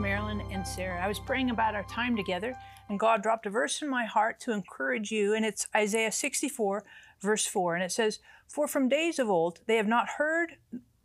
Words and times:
Marilyn 0.00 0.42
and 0.50 0.66
Sarah. 0.66 1.04
I 1.04 1.08
was 1.08 1.18
praying 1.18 1.50
about 1.50 1.74
our 1.74 1.84
time 1.84 2.16
together, 2.16 2.56
and 2.88 2.98
God 2.98 3.22
dropped 3.22 3.44
a 3.44 3.50
verse 3.50 3.82
in 3.82 3.88
my 3.88 4.06
heart 4.06 4.40
to 4.40 4.52
encourage 4.52 5.10
you, 5.10 5.34
and 5.34 5.44
it's 5.44 5.66
Isaiah 5.76 6.10
64, 6.10 6.84
verse 7.20 7.46
4. 7.46 7.74
And 7.74 7.84
it 7.84 7.92
says, 7.92 8.18
For 8.48 8.66
from 8.66 8.88
days 8.88 9.18
of 9.18 9.28
old 9.28 9.60
they 9.66 9.76
have 9.76 9.86
not 9.86 10.08
heard 10.16 10.56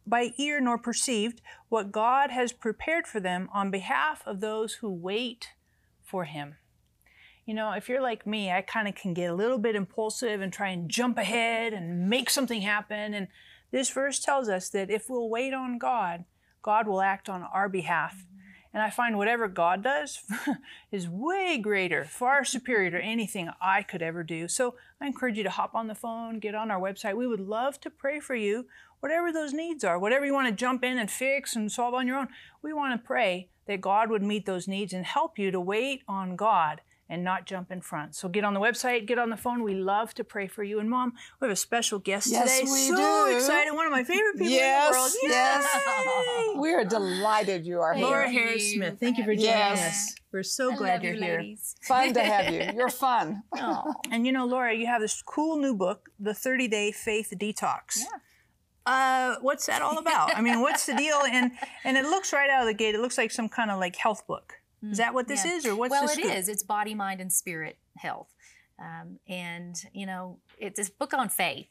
by 0.07 0.33
ear 0.37 0.61
nor 0.61 0.77
perceived 0.77 1.41
what 1.67 1.91
God 1.91 2.31
has 2.31 2.53
prepared 2.53 3.05
for 3.05 3.19
them 3.19 3.49
on 3.53 3.69
behalf 3.69 4.23
of 4.25 4.39
those 4.39 4.75
who 4.75 4.89
wait 4.89 5.49
for 6.01 6.23
Him. 6.23 6.55
You 7.45 7.53
know, 7.53 7.73
if 7.73 7.89
you're 7.89 8.01
like 8.01 8.25
me, 8.25 8.49
I 8.49 8.61
kind 8.61 8.87
of 8.87 8.95
can 8.95 9.13
get 9.13 9.29
a 9.29 9.35
little 9.35 9.57
bit 9.57 9.75
impulsive 9.75 10.41
and 10.41 10.53
try 10.53 10.69
and 10.69 10.89
jump 10.89 11.17
ahead 11.17 11.73
and 11.73 12.09
make 12.09 12.29
something 12.29 12.61
happen. 12.61 13.13
And 13.13 13.27
this 13.71 13.89
verse 13.89 14.19
tells 14.19 14.47
us 14.47 14.69
that 14.69 14.89
if 14.89 15.09
we'll 15.09 15.29
wait 15.29 15.53
on 15.53 15.77
God, 15.77 16.23
God 16.61 16.87
will 16.87 17.01
act 17.01 17.29
on 17.29 17.43
our 17.43 17.69
behalf. 17.69 18.25
And 18.75 18.83
I 18.83 18.89
find 18.89 19.17
whatever 19.17 19.47
God 19.47 19.81
does 19.83 20.19
is 20.91 21.07
way 21.07 21.57
greater, 21.57 22.03
far 22.03 22.43
superior 22.43 22.91
to 22.91 23.01
anything 23.01 23.49
I 23.61 23.81
could 23.81 24.01
ever 24.01 24.21
do. 24.21 24.49
So 24.49 24.75
I 24.99 25.07
encourage 25.07 25.37
you 25.37 25.45
to 25.45 25.49
hop 25.49 25.73
on 25.73 25.87
the 25.87 25.95
phone, 25.95 26.39
get 26.39 26.55
on 26.55 26.69
our 26.69 26.79
website. 26.79 27.15
We 27.15 27.25
would 27.25 27.39
love 27.39 27.79
to 27.79 27.89
pray 27.89 28.19
for 28.19 28.35
you, 28.35 28.65
whatever 28.99 29.31
those 29.31 29.53
needs 29.53 29.85
are, 29.85 29.97
whatever 29.97 30.25
you 30.25 30.33
want 30.33 30.49
to 30.49 30.53
jump 30.53 30.83
in 30.83 30.97
and 30.97 31.09
fix 31.09 31.55
and 31.55 31.71
solve 31.71 31.93
on 31.93 32.05
your 32.05 32.17
own. 32.17 32.27
We 32.61 32.73
want 32.73 32.99
to 32.99 33.07
pray 33.07 33.47
that 33.65 33.79
God 33.79 34.09
would 34.09 34.21
meet 34.21 34.45
those 34.45 34.67
needs 34.67 34.91
and 34.91 35.05
help 35.05 35.39
you 35.39 35.51
to 35.51 35.59
wait 35.61 36.03
on 36.05 36.35
God 36.35 36.81
and 37.09 37.23
not 37.23 37.45
jump 37.45 37.71
in 37.71 37.81
front. 37.81 38.15
So 38.15 38.27
get 38.27 38.43
on 38.43 38.53
the 38.53 38.59
website, 38.59 39.05
get 39.05 39.19
on 39.19 39.29
the 39.29 39.37
phone. 39.37 39.63
We 39.63 39.75
love 39.75 40.13
to 40.15 40.23
pray 40.23 40.47
for 40.47 40.63
you. 40.63 40.79
And 40.79 40.89
mom, 40.89 41.13
we 41.39 41.45
have 41.45 41.53
a 41.53 41.55
special 41.55 41.99
guest 41.99 42.27
yes, 42.31 42.59
today. 42.59 42.71
We 42.71 42.87
so 42.87 42.95
do. 42.95 43.35
excited. 43.35 43.73
One 43.73 43.85
of 43.85 43.91
my 43.91 44.03
favorite 44.03 44.33
people 44.33 44.47
yes, 44.47 44.87
in 44.87 44.91
the 44.91 44.97
world. 44.97 45.11
Yes. 45.23 46.53
Yay! 46.55 46.59
we 46.59 46.73
are 46.73 46.85
delighted 46.85 47.65
you 47.65 47.79
are 47.81 47.93
Thank 47.93 48.05
Laura 48.05 48.29
here. 48.29 48.47
Harris 48.47 48.73
Smith. 48.73 48.97
Thank 48.99 49.17
you 49.17 49.23
for 49.23 49.35
joining 49.35 49.45
Yes. 49.49 49.79
us. 50.09 50.15
We're 50.31 50.43
so 50.43 50.73
I 50.73 50.75
glad 50.75 51.03
you're 51.03 51.13
you, 51.13 51.21
here. 51.21 51.39
ladies. 51.39 51.75
Fun 51.83 52.13
to 52.13 52.21
have 52.21 52.53
you. 52.53 52.69
You're 52.75 52.89
fun. 52.89 53.43
Oh. 53.55 53.93
And 54.11 54.25
you 54.25 54.33
know, 54.33 54.45
Laura, 54.45 54.75
you 54.75 54.85
have 54.87 54.99
this 54.99 55.21
cool 55.21 55.57
new 55.57 55.73
book, 55.73 56.09
The 56.19 56.33
30 56.33 56.67
Day 56.67 56.91
Faith 56.91 57.31
Detox. 57.39 57.99
Yeah. 57.99 58.05
Uh, 58.85 59.35
what's 59.41 59.65
that 59.67 59.81
all 59.81 59.97
about? 59.97 60.35
I 60.35 60.41
mean, 60.41 60.59
what's 60.61 60.85
the 60.85 60.93
deal? 60.95 61.21
And 61.31 61.51
and 61.83 61.97
it 61.97 62.03
looks 62.05 62.33
right 62.33 62.49
out 62.49 62.61
of 62.61 62.67
the 62.67 62.73
gate. 62.73 62.95
It 62.95 63.01
looks 63.01 63.17
like 63.17 63.31
some 63.31 63.49
kind 63.49 63.71
of 63.71 63.79
like 63.79 63.95
health 63.95 64.27
book. 64.27 64.53
Is 64.91 64.97
that 64.97 65.13
what 65.13 65.27
this 65.27 65.45
Yeah. 65.45 65.53
is, 65.53 65.65
or 65.65 65.75
what's 65.75 65.91
well, 65.91 66.05
it 66.05 66.11
scoop? 66.11 66.25
It's 66.25 66.63
body, 66.63 66.95
mind, 66.95 67.21
and 67.21 67.31
spirit 67.31 67.77
health. 67.97 68.33
Um, 68.79 69.19
and, 69.27 69.75
you 69.93 70.05
know, 70.05 70.39
it's 70.57 70.79
a 70.79 70.91
book 70.91 71.13
on 71.13 71.29
faith. 71.29 71.67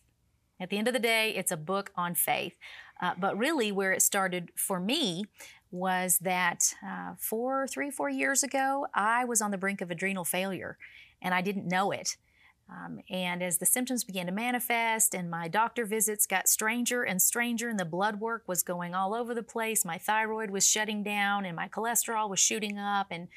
At 0.60 0.70
the 0.70 0.78
end 0.78 0.88
of 0.88 0.94
the 0.94 1.00
day, 1.00 1.34
it's 1.34 1.50
a 1.52 1.56
book 1.56 1.92
on 1.96 2.14
faith. 2.14 2.54
Uh, 3.02 3.14
but 3.18 3.36
really, 3.36 3.72
where 3.72 3.92
it 3.92 4.02
started 4.02 4.50
for 4.56 4.78
me 4.78 5.24
was 5.70 6.18
that 6.18 6.74
uh, 6.86 7.14
four, 7.18 7.66
three, 7.66 7.90
four 7.90 8.08
years 8.08 8.42
ago, 8.42 8.86
I 8.94 9.24
was 9.24 9.42
on 9.42 9.50
the 9.50 9.58
brink 9.58 9.80
of 9.80 9.90
adrenal 9.90 10.24
failure 10.24 10.78
and 11.20 11.34
I 11.34 11.40
didn't 11.40 11.66
know 11.66 11.90
it. 11.90 12.16
Um, 12.68 13.00
and 13.10 13.42
as 13.42 13.58
the 13.58 13.66
symptoms 13.66 14.04
began 14.04 14.26
to 14.26 14.32
manifest 14.32 15.14
and 15.14 15.30
my 15.30 15.48
doctor 15.48 15.84
visits 15.84 16.26
got 16.26 16.48
stranger 16.48 17.02
and 17.02 17.20
stranger 17.20 17.68
and 17.68 17.78
the 17.78 17.84
blood 17.84 18.20
work 18.20 18.44
was 18.46 18.62
going 18.62 18.94
all 18.94 19.14
over 19.14 19.34
the 19.34 19.42
place, 19.42 19.84
my 19.84 19.98
thyroid 19.98 20.50
was 20.50 20.66
shutting 20.66 21.02
down 21.02 21.44
and 21.44 21.56
my 21.56 21.68
cholesterol 21.68 22.28
was 22.28 22.40
shooting 22.40 22.78
up 22.78 23.08
and 23.10 23.28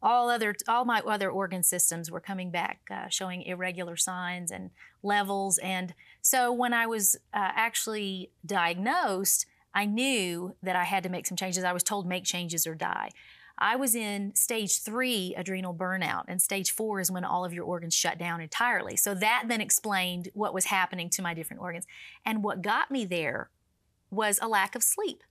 all 0.00 0.28
other 0.28 0.54
all 0.68 0.84
my 0.84 1.00
other 1.00 1.30
organ 1.30 1.62
systems 1.62 2.10
were 2.10 2.20
coming 2.20 2.50
back 2.50 2.80
uh, 2.90 3.08
showing 3.08 3.42
irregular 3.42 3.96
signs 3.96 4.50
and 4.50 4.70
levels. 5.02 5.58
And 5.58 5.92
so 6.22 6.52
when 6.52 6.72
i 6.72 6.86
was 6.86 7.16
uh, 7.34 7.50
actually 7.54 8.30
diagnosed 8.46 9.46
i 9.74 9.84
knew 9.84 10.54
that 10.62 10.76
i 10.76 10.84
had 10.84 11.02
to 11.02 11.08
make 11.08 11.26
some 11.26 11.36
changes. 11.36 11.64
I 11.64 11.72
was 11.72 11.82
told 11.82 12.06
make 12.06 12.24
changes 12.24 12.64
or 12.64 12.76
die 12.76 13.10
i 13.58 13.76
was 13.76 13.94
in 13.94 14.34
stage 14.34 14.80
three 14.80 15.34
adrenal 15.36 15.74
burnout 15.74 16.24
and 16.28 16.40
stage 16.40 16.70
four 16.70 17.00
is 17.00 17.10
when 17.10 17.24
all 17.24 17.44
of 17.44 17.52
your 17.52 17.64
organs 17.64 17.94
shut 17.94 18.18
down 18.18 18.40
entirely 18.40 18.96
so 18.96 19.14
that 19.14 19.44
then 19.48 19.60
explained 19.60 20.28
what 20.34 20.54
was 20.54 20.66
happening 20.66 21.10
to 21.10 21.22
my 21.22 21.34
different 21.34 21.62
organs 21.62 21.86
and 22.24 22.42
what 22.42 22.62
got 22.62 22.90
me 22.90 23.04
there 23.04 23.50
was 24.10 24.38
a 24.40 24.48
lack 24.48 24.74
of 24.74 24.82
sleep 24.82 25.22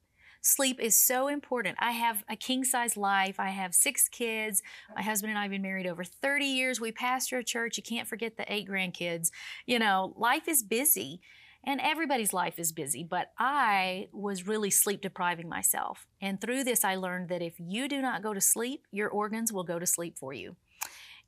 Sleep 0.41 0.79
is 0.79 0.95
so 0.95 1.27
important. 1.27 1.77
I 1.81 1.91
have 1.91 2.23
a 2.29 2.37
king 2.37 2.63
size 2.63 2.95
life. 2.95 3.37
I 3.37 3.49
have 3.49 3.75
six 3.75 4.07
kids. 4.07 4.61
My 4.95 5.01
husband 5.01 5.31
and 5.31 5.37
I 5.37 5.41
have 5.41 5.51
been 5.51 5.61
married 5.61 5.87
over 5.87 6.05
30 6.05 6.45
years. 6.45 6.79
We 6.79 6.93
pastor 6.93 7.39
a 7.39 7.43
church. 7.43 7.75
You 7.75 7.83
can't 7.83 8.07
forget 8.07 8.37
the 8.37 8.51
eight 8.51 8.67
grandkids. 8.67 9.29
You 9.65 9.77
know, 9.77 10.13
life 10.15 10.47
is 10.47 10.63
busy 10.63 11.19
and 11.67 11.81
everybody's 11.81 12.31
life 12.31 12.59
is 12.59 12.71
busy, 12.71 13.03
but 13.03 13.31
I 13.37 14.07
was 14.13 14.47
really 14.47 14.69
sleep 14.69 15.01
depriving 15.01 15.49
myself. 15.49 16.07
And 16.21 16.39
through 16.39 16.63
this, 16.63 16.85
I 16.85 16.95
learned 16.95 17.27
that 17.27 17.41
if 17.41 17.55
you 17.59 17.89
do 17.89 18.01
not 18.01 18.23
go 18.23 18.33
to 18.33 18.39
sleep, 18.39 18.87
your 18.89 19.09
organs 19.09 19.51
will 19.51 19.65
go 19.65 19.77
to 19.77 19.85
sleep 19.85 20.17
for 20.17 20.31
you. 20.31 20.55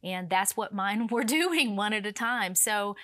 And 0.01 0.29
that's 0.29 0.55
what 0.55 0.73
mine 0.73 1.07
were 1.11 1.25
doing 1.25 1.75
one 1.75 1.91
at 1.91 2.05
a 2.05 2.13
time. 2.13 2.55
So 2.55 2.95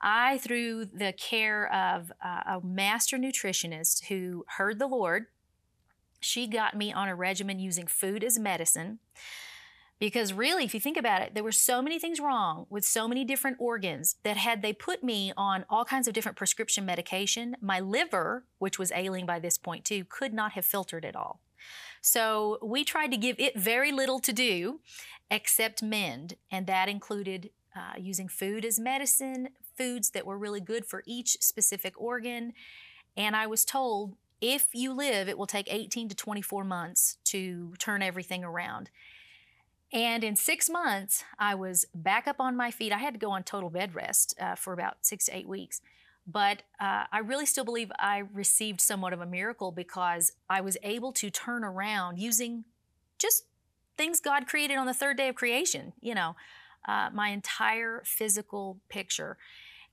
I, 0.00 0.38
through 0.38 0.84
the 0.86 1.12
care 1.12 1.66
of 1.74 2.12
uh, 2.24 2.58
a 2.58 2.60
master 2.64 3.18
nutritionist 3.18 4.04
who 4.04 4.46
heard 4.56 4.78
the 4.78 4.86
Lord, 4.86 5.26
she 6.20 6.46
got 6.46 6.76
me 6.76 6.92
on 6.92 7.08
a 7.08 7.16
regimen 7.16 7.58
using 7.58 7.88
food 7.88 8.22
as 8.22 8.38
medicine. 8.38 9.00
Because 10.04 10.34
really, 10.34 10.64
if 10.66 10.74
you 10.74 10.80
think 10.80 10.98
about 10.98 11.22
it, 11.22 11.32
there 11.32 11.42
were 11.42 11.50
so 11.50 11.80
many 11.80 11.98
things 11.98 12.20
wrong 12.20 12.66
with 12.68 12.84
so 12.84 13.08
many 13.08 13.24
different 13.24 13.56
organs 13.58 14.16
that 14.22 14.36
had 14.36 14.60
they 14.60 14.74
put 14.74 15.02
me 15.02 15.32
on 15.34 15.64
all 15.70 15.86
kinds 15.86 16.06
of 16.06 16.12
different 16.12 16.36
prescription 16.36 16.84
medication, 16.84 17.56
my 17.62 17.80
liver, 17.80 18.44
which 18.58 18.78
was 18.78 18.92
ailing 18.92 19.24
by 19.24 19.38
this 19.38 19.56
point 19.56 19.82
too, 19.82 20.04
could 20.04 20.34
not 20.34 20.52
have 20.52 20.66
filtered 20.66 21.06
it 21.06 21.16
all. 21.16 21.40
So 22.02 22.58
we 22.62 22.84
tried 22.84 23.12
to 23.12 23.16
give 23.16 23.36
it 23.40 23.58
very 23.58 23.92
little 23.92 24.20
to 24.20 24.30
do 24.30 24.80
except 25.30 25.82
mend, 25.82 26.34
and 26.50 26.66
that 26.66 26.90
included 26.90 27.48
uh, 27.74 27.94
using 27.98 28.28
food 28.28 28.66
as 28.66 28.78
medicine, 28.78 29.48
foods 29.74 30.10
that 30.10 30.26
were 30.26 30.36
really 30.36 30.60
good 30.60 30.84
for 30.84 31.02
each 31.06 31.38
specific 31.40 31.98
organ. 31.98 32.52
And 33.16 33.34
I 33.34 33.46
was 33.46 33.64
told 33.64 34.16
if 34.42 34.66
you 34.74 34.92
live, 34.92 35.30
it 35.30 35.38
will 35.38 35.46
take 35.46 35.72
18 35.72 36.10
to 36.10 36.14
24 36.14 36.62
months 36.62 37.16
to 37.24 37.72
turn 37.78 38.02
everything 38.02 38.44
around. 38.44 38.90
And 39.94 40.24
in 40.24 40.34
six 40.34 40.68
months, 40.68 41.22
I 41.38 41.54
was 41.54 41.86
back 41.94 42.26
up 42.26 42.40
on 42.40 42.56
my 42.56 42.72
feet. 42.72 42.92
I 42.92 42.98
had 42.98 43.14
to 43.14 43.20
go 43.20 43.30
on 43.30 43.44
total 43.44 43.70
bed 43.70 43.94
rest 43.94 44.34
uh, 44.40 44.56
for 44.56 44.72
about 44.72 44.96
six 45.02 45.26
to 45.26 45.36
eight 45.36 45.46
weeks. 45.46 45.80
But 46.26 46.62
uh, 46.80 47.04
I 47.12 47.18
really 47.18 47.46
still 47.46 47.64
believe 47.64 47.92
I 47.98 48.24
received 48.32 48.80
somewhat 48.80 49.12
of 49.12 49.20
a 49.20 49.26
miracle 49.26 49.70
because 49.70 50.32
I 50.50 50.62
was 50.62 50.76
able 50.82 51.12
to 51.12 51.30
turn 51.30 51.62
around 51.62 52.18
using 52.18 52.64
just 53.18 53.44
things 53.96 54.18
God 54.18 54.48
created 54.48 54.76
on 54.76 54.86
the 54.86 54.94
third 54.94 55.16
day 55.16 55.28
of 55.28 55.36
creation, 55.36 55.92
you 56.00 56.14
know, 56.14 56.34
uh, 56.88 57.10
my 57.12 57.28
entire 57.28 58.02
physical 58.04 58.80
picture. 58.88 59.36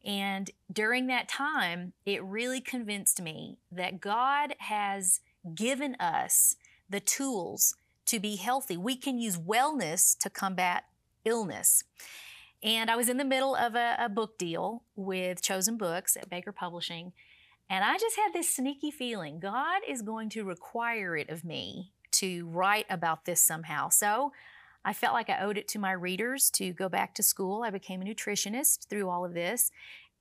And 0.04 0.50
during 0.72 1.06
that 1.08 1.30
time, 1.30 1.94
it 2.08 2.24
really 2.24 2.60
convinced 2.60 3.22
me 3.22 3.60
that 3.72 4.02
God 4.02 4.56
has 4.58 5.20
given 5.54 5.96
us 6.00 6.56
the 6.90 7.00
tools 7.00 7.76
to 8.08 8.20
be 8.20 8.36
healthy. 8.36 8.78
We 8.78 8.96
can 8.96 9.18
use 9.18 9.38
wellness 9.38 10.18
to 10.20 10.30
combat 10.30 10.86
illness. 11.26 11.84
And 12.64 12.92
I 12.92 12.96
was 12.96 13.10
in 13.10 13.18
the 13.18 13.26
middle 13.26 13.56
of 13.56 13.76
a, 13.76 13.96
a, 13.98 14.10
book 14.10 14.38
deal 14.38 14.84
with 14.96 15.42
Chosen 15.42 15.78
Books 15.78 16.16
at 16.16 16.30
Baker 16.30 16.52
Publishing. 16.52 17.12
And 17.70 17.84
I 17.84 17.98
just 17.98 18.18
had 18.18 18.34
this 18.34 18.54
sneaky 18.54 18.92
feeling 18.92 19.40
God 19.40 19.82
is 19.88 20.02
going 20.02 20.30
to 20.30 20.44
require 20.44 21.16
it 21.16 21.30
of 21.30 21.44
me 21.44 21.92
to 22.12 22.46
write 22.48 22.86
about 22.90 23.26
this 23.26 23.42
somehow. 23.42 23.90
So 23.90 24.32
I 24.84 24.94
felt 24.94 25.14
like 25.14 25.30
I 25.30 25.40
owed 25.40 25.58
it 25.58 25.68
to 25.70 25.80
my 25.80 25.92
readers 25.92 26.50
to 26.52 26.74
go 26.74 26.90
back 26.90 27.16
to 27.16 27.24
school. 27.24 27.64
I 27.64 27.70
became 27.70 28.02
a 28.02 28.06
nutritionist 28.06 28.88
through 28.88 29.10
all 29.10 29.26
of 29.26 29.34
this. 29.34 29.72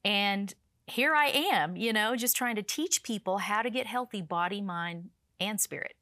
And 0.04 0.54
here 0.86 1.14
I 1.14 1.26
am, 1.26 1.76
you 1.76 1.92
know, 1.92 2.16
just 2.16 2.36
trying 2.36 2.56
to 2.56 2.62
teach 2.62 3.02
people 3.02 3.38
how 3.38 3.62
to 3.62 3.70
get 3.70 3.86
healthy 3.86 4.22
body, 4.22 4.60
mind, 4.60 5.10
and 5.38 5.60
spirit. 5.60 5.94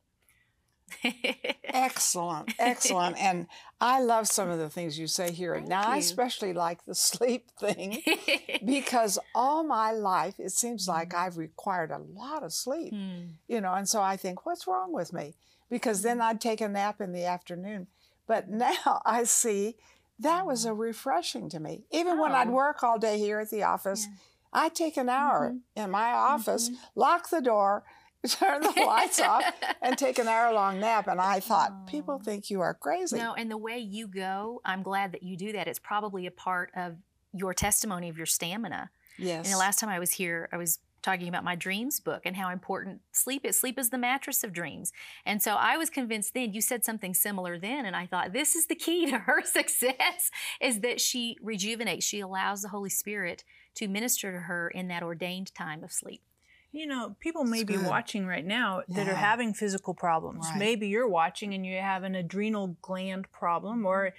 excellent, 1.64 2.52
excellent. 2.58 3.16
And 3.18 3.46
I 3.80 4.00
love 4.00 4.28
some 4.28 4.50
of 4.50 4.58
the 4.58 4.68
things 4.68 4.98
you 4.98 5.06
say 5.06 5.32
here. 5.32 5.54
Thank 5.54 5.68
now, 5.68 5.82
I 5.82 5.96
especially 5.98 6.52
like 6.52 6.84
the 6.84 6.94
sleep 7.08 7.50
thing 7.58 8.02
because 8.64 9.18
all 9.34 9.64
my 9.64 9.92
life 9.92 10.34
it 10.38 10.50
seems 10.50 10.88
like 10.88 11.10
mm. 11.10 11.18
I've 11.18 11.36
required 11.36 11.90
a 11.90 11.98
lot 11.98 12.42
of 12.42 12.52
sleep, 12.52 12.92
Hmm. 12.92 13.32
you 13.46 13.60
know, 13.60 13.72
and 13.74 13.88
so 13.88 14.02
I 14.02 14.16
think, 14.16 14.44
what's 14.46 14.66
wrong 14.66 14.92
with 14.92 15.12
me? 15.12 15.34
Because 15.70 16.02
then 16.02 16.18
mm. 16.18 16.22
I'd 16.22 16.40
take 16.40 16.60
a 16.60 16.68
nap 16.68 17.00
in 17.00 17.12
the 17.12 17.24
afternoon. 17.24 17.86
But 18.26 18.48
now 18.48 19.02
I 19.04 19.24
see 19.24 19.76
that 20.18 20.46
was 20.46 20.64
a 20.64 20.70
mm. 20.70 20.78
refreshing 20.78 21.48
to 21.50 21.60
me. 21.60 21.84
Even 21.90 22.18
when 22.18 22.32
I'd 22.32 22.48
Oh. 22.48 22.52
work 22.52 22.82
all 22.82 22.98
day 22.98 23.18
here 23.18 23.40
at 23.40 23.50
the 23.50 23.62
office, 23.62 24.08
I'd 24.52 24.74
take 24.74 24.96
an 24.96 25.08
hour 25.08 25.50
mm-hmm. 25.50 25.82
in 25.82 25.90
my 25.90 26.12
office, 26.12 26.68
mm-hmm. 26.68 26.82
lock 26.94 27.30
the 27.30 27.40
door, 27.40 27.84
turn 28.28 28.60
the 28.62 28.82
lights 28.86 29.20
off, 29.20 29.44
and 29.82 29.96
take 29.96 30.18
an 30.18 30.28
hour 30.28 30.52
long 30.52 30.80
nap. 30.80 31.06
And 31.08 31.20
I 31.20 31.40
thought, 31.40 31.86
people 31.86 32.18
Oh. 32.20 32.24
think 32.24 32.50
you 32.50 32.60
are 32.60 32.74
crazy. 32.74 33.16
No, 33.18 33.34
and 33.34 33.50
the 33.50 33.56
way 33.58 33.78
you 33.78 34.08
go, 34.08 34.60
I'm 34.64 34.82
glad 34.82 35.12
that 35.12 35.22
you 35.22 35.36
do 35.36 35.52
that. 35.52 35.68
It's 35.68 35.78
probably 35.78 36.26
a 36.26 36.30
part 36.30 36.70
of 36.76 36.96
your 37.32 37.54
testimony 37.54 38.08
of 38.08 38.16
your 38.16 38.26
stamina. 38.26 38.90
yes. 39.18 39.44
And 39.46 39.54
the 39.54 39.58
last 39.58 39.78
time 39.78 39.90
I 39.90 39.98
was 39.98 40.12
here, 40.12 40.48
I 40.52 40.56
was 40.56 40.80
talking 41.00 41.28
about 41.28 41.44
my 41.44 41.54
dreams 41.54 42.00
book 42.00 42.22
and 42.24 42.34
how 42.36 42.50
important 42.50 43.00
sleep 43.12 43.44
is. 43.44 43.58
Sleep 43.58 43.78
is 43.78 43.90
the 43.90 43.98
mattress 43.98 44.42
of 44.42 44.52
dreams. 44.52 44.92
And 45.24 45.40
so 45.40 45.54
I 45.54 45.76
was 45.76 45.90
convinced 45.90 46.34
then, 46.34 46.52
you 46.52 46.60
said 46.60 46.84
something 46.84 47.14
similar 47.14 47.56
then, 47.58 47.86
and 47.86 47.94
I 47.94 48.06
thought 48.06 48.32
this 48.32 48.56
is 48.56 48.66
the 48.66 48.74
key 48.74 49.08
to 49.10 49.18
her 49.18 49.42
success 49.44 50.30
is 50.60 50.80
that 50.80 51.00
she 51.00 51.36
rejuvenates. 51.40 52.04
She 52.04 52.18
allows 52.20 52.62
the 52.62 52.68
Holy 52.70 52.90
Spirit 52.90 53.44
to 53.76 53.86
minister 53.86 54.32
to 54.32 54.38
her 54.40 54.68
in 54.68 54.88
that 54.88 55.04
ordained 55.04 55.54
time 55.54 55.84
of 55.84 55.92
sleep. 55.92 56.20
You 56.70 56.86
know, 56.86 57.16
people 57.20 57.44
may 57.44 57.62
That's 57.62 57.68
be 57.68 57.76
good. 57.76 57.86
watching 57.86 58.26
right 58.26 58.44
now 58.44 58.82
that 58.88 59.08
are 59.08 59.14
having 59.14 59.54
physical 59.54 59.94
problems. 59.94 60.46
Right. 60.50 60.58
Maybe 60.58 60.88
you're 60.88 61.08
watching 61.08 61.54
and 61.54 61.64
you 61.64 61.78
have 61.78 62.02
an 62.02 62.14
adrenal 62.14 62.76
gland 62.82 63.30
problem, 63.32 63.78
mm-hmm. 63.78 63.86
or 63.86 64.14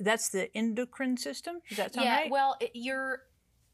that's 0.00 0.28
the 0.30 0.54
endocrine 0.56 1.16
system. 1.16 1.60
Does 1.68 1.78
that 1.78 1.94
sound 1.94 2.04
yeah, 2.06 2.16
right? 2.22 2.30
well, 2.30 2.56
it, 2.60 2.72
your 2.74 3.22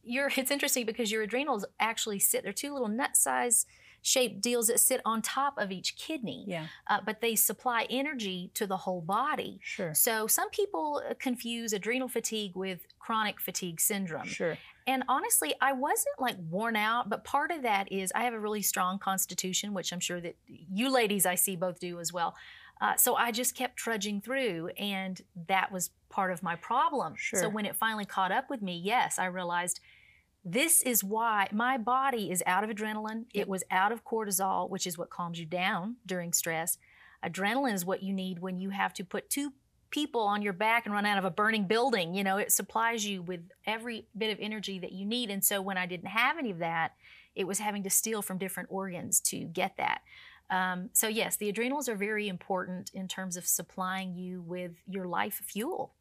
your 0.03 0.31
it's 0.37 0.51
interesting 0.51 0.85
because 0.85 1.11
your 1.11 1.23
adrenals 1.23 1.65
actually 1.81 2.19
sit. 2.19 2.45
They're 2.45 2.53
two 2.53 2.73
little 2.73 2.89
nut 2.89 3.17
size 3.17 3.65
shaped 4.09 4.41
deals 4.41 4.67
that 4.69 4.81
sit 4.81 5.01
on 5.05 5.21
top 5.23 5.55
of 5.59 5.71
each 5.71 5.97
kidney, 5.97 6.45
yeah, 6.47 6.67
uh, 6.89 7.01
but 7.05 7.21
they 7.21 7.35
supply 7.37 7.87
energy 7.91 8.51
to 8.55 8.67
the 8.67 8.79
whole 8.79 9.01
body. 9.01 9.61
sure, 9.63 9.95
So 9.95 10.27
some 10.27 10.49
people 10.51 11.03
uh, 11.09 11.15
confuse 11.19 11.73
adrenal 11.73 12.09
fatigue 12.09 12.53
with 12.55 12.81
chronic 12.99 13.41
fatigue 13.41 13.81
syndrome. 13.81 14.27
sure. 14.27 14.57
And 14.87 15.05
honestly, 15.07 15.55
I 15.61 15.73
wasn't 15.75 16.19
like 16.19 16.37
worn 16.51 16.75
out, 16.75 17.11
but 17.11 17.23
part 17.23 17.51
of 17.51 17.61
that 17.63 17.93
is 17.93 18.11
I 18.15 18.23
have 18.25 18.33
a 18.33 18.41
really 18.41 18.63
strong 18.63 18.99
constitution, 18.99 19.75
which 19.75 19.93
I'm 19.93 20.01
sure 20.01 20.21
that 20.21 20.37
you 20.47 20.91
ladies 20.91 21.27
I 21.27 21.35
see 21.35 21.57
both 21.57 21.79
do 21.79 22.01
as 22.01 22.11
well. 22.11 22.35
Uh, 22.81 22.97
so 22.97 23.15
I 23.15 23.31
just 23.33 23.55
kept 23.55 23.77
trudging 23.77 24.21
through, 24.23 24.69
and 24.79 25.21
that 25.49 25.71
was 25.73 25.91
part 26.09 26.31
of 26.33 26.43
my 26.43 26.57
problem. 26.57 27.15
Sure. 27.17 27.41
So 27.41 27.49
when 27.51 27.67
it 27.67 27.77
finally 27.77 28.07
caught 28.07 28.33
up 28.33 28.49
with 28.49 28.63
me, 28.63 28.81
yes, 28.83 29.19
I 29.19 29.27
realized 29.27 29.81
this 30.45 30.83
is 30.83 31.05
why 31.05 31.49
my 31.53 31.77
body 31.77 32.31
is 32.31 32.43
out 32.47 32.65
of 32.65 32.71
adrenaline. 32.71 33.25
Yep. 33.33 33.43
It 33.43 33.49
was 33.49 33.65
out 33.71 33.93
of 33.93 34.05
cortisol, 34.05 34.71
which 34.71 34.87
is 34.87 34.97
what 34.97 35.11
calms 35.11 35.39
you 35.39 35.47
down 35.47 35.97
during 36.07 36.33
stress. 36.33 36.79
Adrenaline 37.25 37.75
is 37.75 37.85
what 37.85 38.03
you 38.03 38.13
need 38.13 38.39
when 38.39 38.59
you 38.59 38.71
have 38.71 38.95
to 38.95 39.05
put 39.05 39.29
two 39.29 39.53
people 39.91 40.21
on 40.21 40.43
your 40.43 40.53
back 40.53 40.85
and 40.87 40.95
run 40.95 41.07
out 41.07 41.19
of 41.19 41.25
a 41.25 41.31
burning 41.31 41.67
building. 41.67 42.15
You 42.15 42.25
know, 42.25 42.37
it 42.37 42.53
supplies 42.53 43.07
you 43.07 43.23
with 43.23 43.41
every 43.67 44.07
bit 44.17 44.31
of 44.31 44.39
energy 44.41 44.79
that 44.79 44.93
you 44.93 45.05
need. 45.07 45.31
And 45.31 45.45
so 45.45 45.61
when 45.61 45.79
I 45.79 45.87
didn't 45.87 46.09
have 46.09 46.39
any 46.39 46.51
of 46.51 46.59
that, 46.59 46.93
it 47.35 47.47
was 47.47 47.59
having 47.59 47.83
to 47.85 47.91
steal 47.91 48.23
from 48.23 48.39
different 48.39 48.69
organs 48.71 49.21
to 49.21 49.39
get 49.39 49.77
that. 49.79 50.03
Um, 50.51 50.91
so, 50.93 51.09
yes, 51.09 51.37
the 51.37 51.49
adrenals 51.49 51.89
are 51.89 51.95
very 51.95 52.27
important 52.27 52.91
in 52.95 53.07
terms 53.07 53.37
of 53.37 53.47
supplying 53.47 54.15
you 54.15 54.41
with 54.41 54.73
your 54.87 55.07
life 55.07 55.43
fuel. 55.47 55.93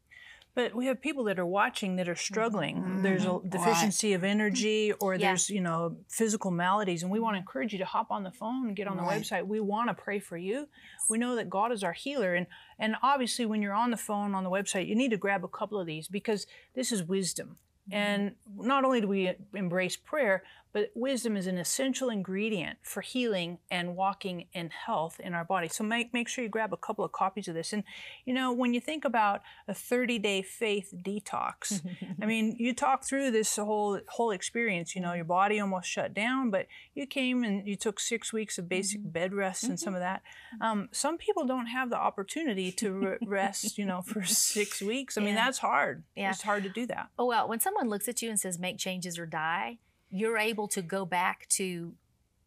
But 0.58 0.74
we 0.74 0.88
have 0.88 1.00
people 1.00 1.26
that 1.26 1.38
are 1.38 1.46
watching 1.46 1.98
that 1.98 2.10
are 2.10 2.16
struggling. 2.16 2.78
Mm-hmm. 2.78 3.04
There's 3.04 3.26
a 3.26 3.28
Mhm. 3.28 3.48
deficiency 3.48 4.14
of 4.14 4.24
energy, 4.24 4.92
or 4.94 5.14
Yeah. 5.14 5.28
there's 5.28 5.52
you 5.52 5.62
know 5.62 5.98
physical 6.10 6.50
maladies, 6.50 7.04
and 7.04 7.12
we 7.12 7.20
want 7.20 7.36
to 7.36 7.38
mm-hmm. 7.38 7.48
encourage 7.48 7.74
you 7.74 7.78
to 7.78 7.86
hop 7.86 8.10
on 8.10 8.24
the 8.24 8.32
phone 8.32 8.66
and 8.66 8.76
get 8.76 8.88
on 8.88 8.98
the 8.98 9.04
website. 9.04 9.46
We 9.46 9.60
want 9.60 9.90
to 9.90 9.94
pray 9.94 10.18
for 10.18 10.36
you. 10.36 10.68
We 11.12 11.20
know 11.20 11.36
that 11.36 11.48
God 11.48 11.72
is 11.72 11.84
our 11.84 11.94
healer, 11.94 12.34
and 12.34 12.48
and 12.80 12.96
obviously 13.04 13.46
when 13.46 13.62
you're 13.62 13.76
on 13.84 13.92
the 13.92 13.98
phone 13.98 14.34
on 14.34 14.44
the 14.44 14.50
website, 14.50 14.88
you 14.88 14.96
need 14.96 15.12
to 15.12 15.18
grab 15.18 15.44
a 15.44 15.48
couple 15.48 15.80
of 15.80 15.86
these 15.86 16.08
because 16.08 16.48
this 16.74 16.92
is 16.92 17.04
wisdom. 17.04 17.60
Mm-hmm. 17.90 17.94
And 17.94 18.36
not 18.56 18.84
only 18.84 19.00
do 19.02 19.08
we 19.08 19.36
embrace 19.54 19.96
prayer, 19.96 20.44
but 20.78 20.92
wisdom 20.94 21.36
is 21.36 21.48
an 21.48 21.58
essential 21.58 22.08
ingredient 22.08 22.78
for 22.84 23.02
healing 23.02 23.58
and 23.72 23.96
walking 23.96 24.46
in 24.54 24.70
health 24.70 25.20
in 25.20 25.34
our 25.34 25.44
body. 25.44 25.68
So 25.68 25.84
make 25.84 26.14
make 26.14 26.28
sure 26.28 26.44
you 26.44 26.52
grab 26.52 26.72
a 26.72 26.78
couple 26.78 27.04
of 27.04 27.12
copies 27.12 27.48
of 27.48 27.56
this. 27.56 27.74
And 27.74 27.84
you 28.26 28.34
know, 28.36 28.54
when 28.54 28.76
you 28.76 28.80
think 28.80 29.04
about 29.04 29.42
a 29.68 29.74
30-day 29.74 30.44
faith 30.44 30.94
detox, 31.02 31.84
I 32.22 32.26
mean, 32.28 32.56
you 32.60 32.76
talk 32.76 33.04
through 33.04 33.32
this 33.32 33.56
whole 33.56 34.00
whole 34.08 34.30
experience. 34.30 34.94
You 34.94 35.02
know, 35.02 35.14
your 35.14 35.26
body 35.26 35.60
almost 35.60 35.90
shut 35.90 36.14
down, 36.14 36.52
but 36.52 36.68
you 36.94 37.08
came 37.08 37.44
and 37.44 37.68
you 37.68 37.76
took 37.76 38.00
six 38.00 38.32
weeks 38.32 38.60
of 38.60 38.70
basic 38.70 39.02
bed 39.12 39.34
rest 39.34 39.64
and 39.64 39.80
some 39.80 39.96
of 39.96 40.02
that. 40.02 40.22
Um, 40.62 40.90
some 40.92 41.18
people 41.18 41.48
don't 41.48 41.66
have 41.66 41.90
the 41.90 41.98
opportunity 41.98 42.72
to 42.74 42.92
re- 42.92 43.18
rest. 43.26 43.80
You 43.80 43.86
know, 43.86 44.04
for 44.04 44.24
six 44.24 44.80
weeks. 44.80 45.18
I 45.18 45.22
mean, 45.22 45.34
that's 45.34 45.58
hard. 45.58 46.04
Yeah. 46.16 46.30
It's 46.30 46.44
hard 46.44 46.62
to 46.66 46.70
do 46.70 46.86
that. 46.86 47.08
Oh, 47.18 47.26
well, 47.26 47.48
when 47.48 47.60
someone 47.60 47.90
looks 47.90 48.08
at 48.08 48.22
you 48.22 48.30
and 48.30 48.40
says, 48.40 48.60
make 48.60 48.78
changes 48.78 49.18
or 49.18 49.26
die, 49.26 49.80
you're 50.10 50.38
able 50.38 50.68
to 50.70 50.82
go 50.82 51.06
back 51.06 51.48
to 51.50 51.94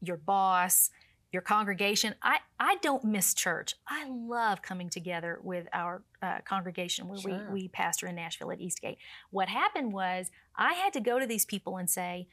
your 0.01 0.17
boss, 0.17 0.91
your 1.33 1.43
congregation. 1.43 2.15
I, 2.23 2.39
I 2.59 2.77
don't 2.83 3.05
miss 3.05 3.35
church. 3.35 3.75
I 3.87 4.09
love 4.09 4.63
coming 4.63 4.89
together 4.91 5.39
with 5.43 5.69
our 5.73 6.03
uh, 6.23 6.39
congregation 6.45 7.07
where 7.07 7.19
Sure. 7.19 7.49
we, 7.53 7.63
we 7.63 7.69
pastor 7.69 8.07
in 8.09 8.17
Nashville 8.17 8.51
at 8.51 8.61
Eastgate. 8.61 8.99
What 9.31 9.49
happened 9.49 9.93
was 9.93 10.31
I 10.57 10.75
had 10.75 10.93
to 10.95 11.01
go 11.01 11.19
to 11.19 11.27
these 11.27 11.45
people 11.45 11.77
and 11.77 11.89
say, 11.89 12.27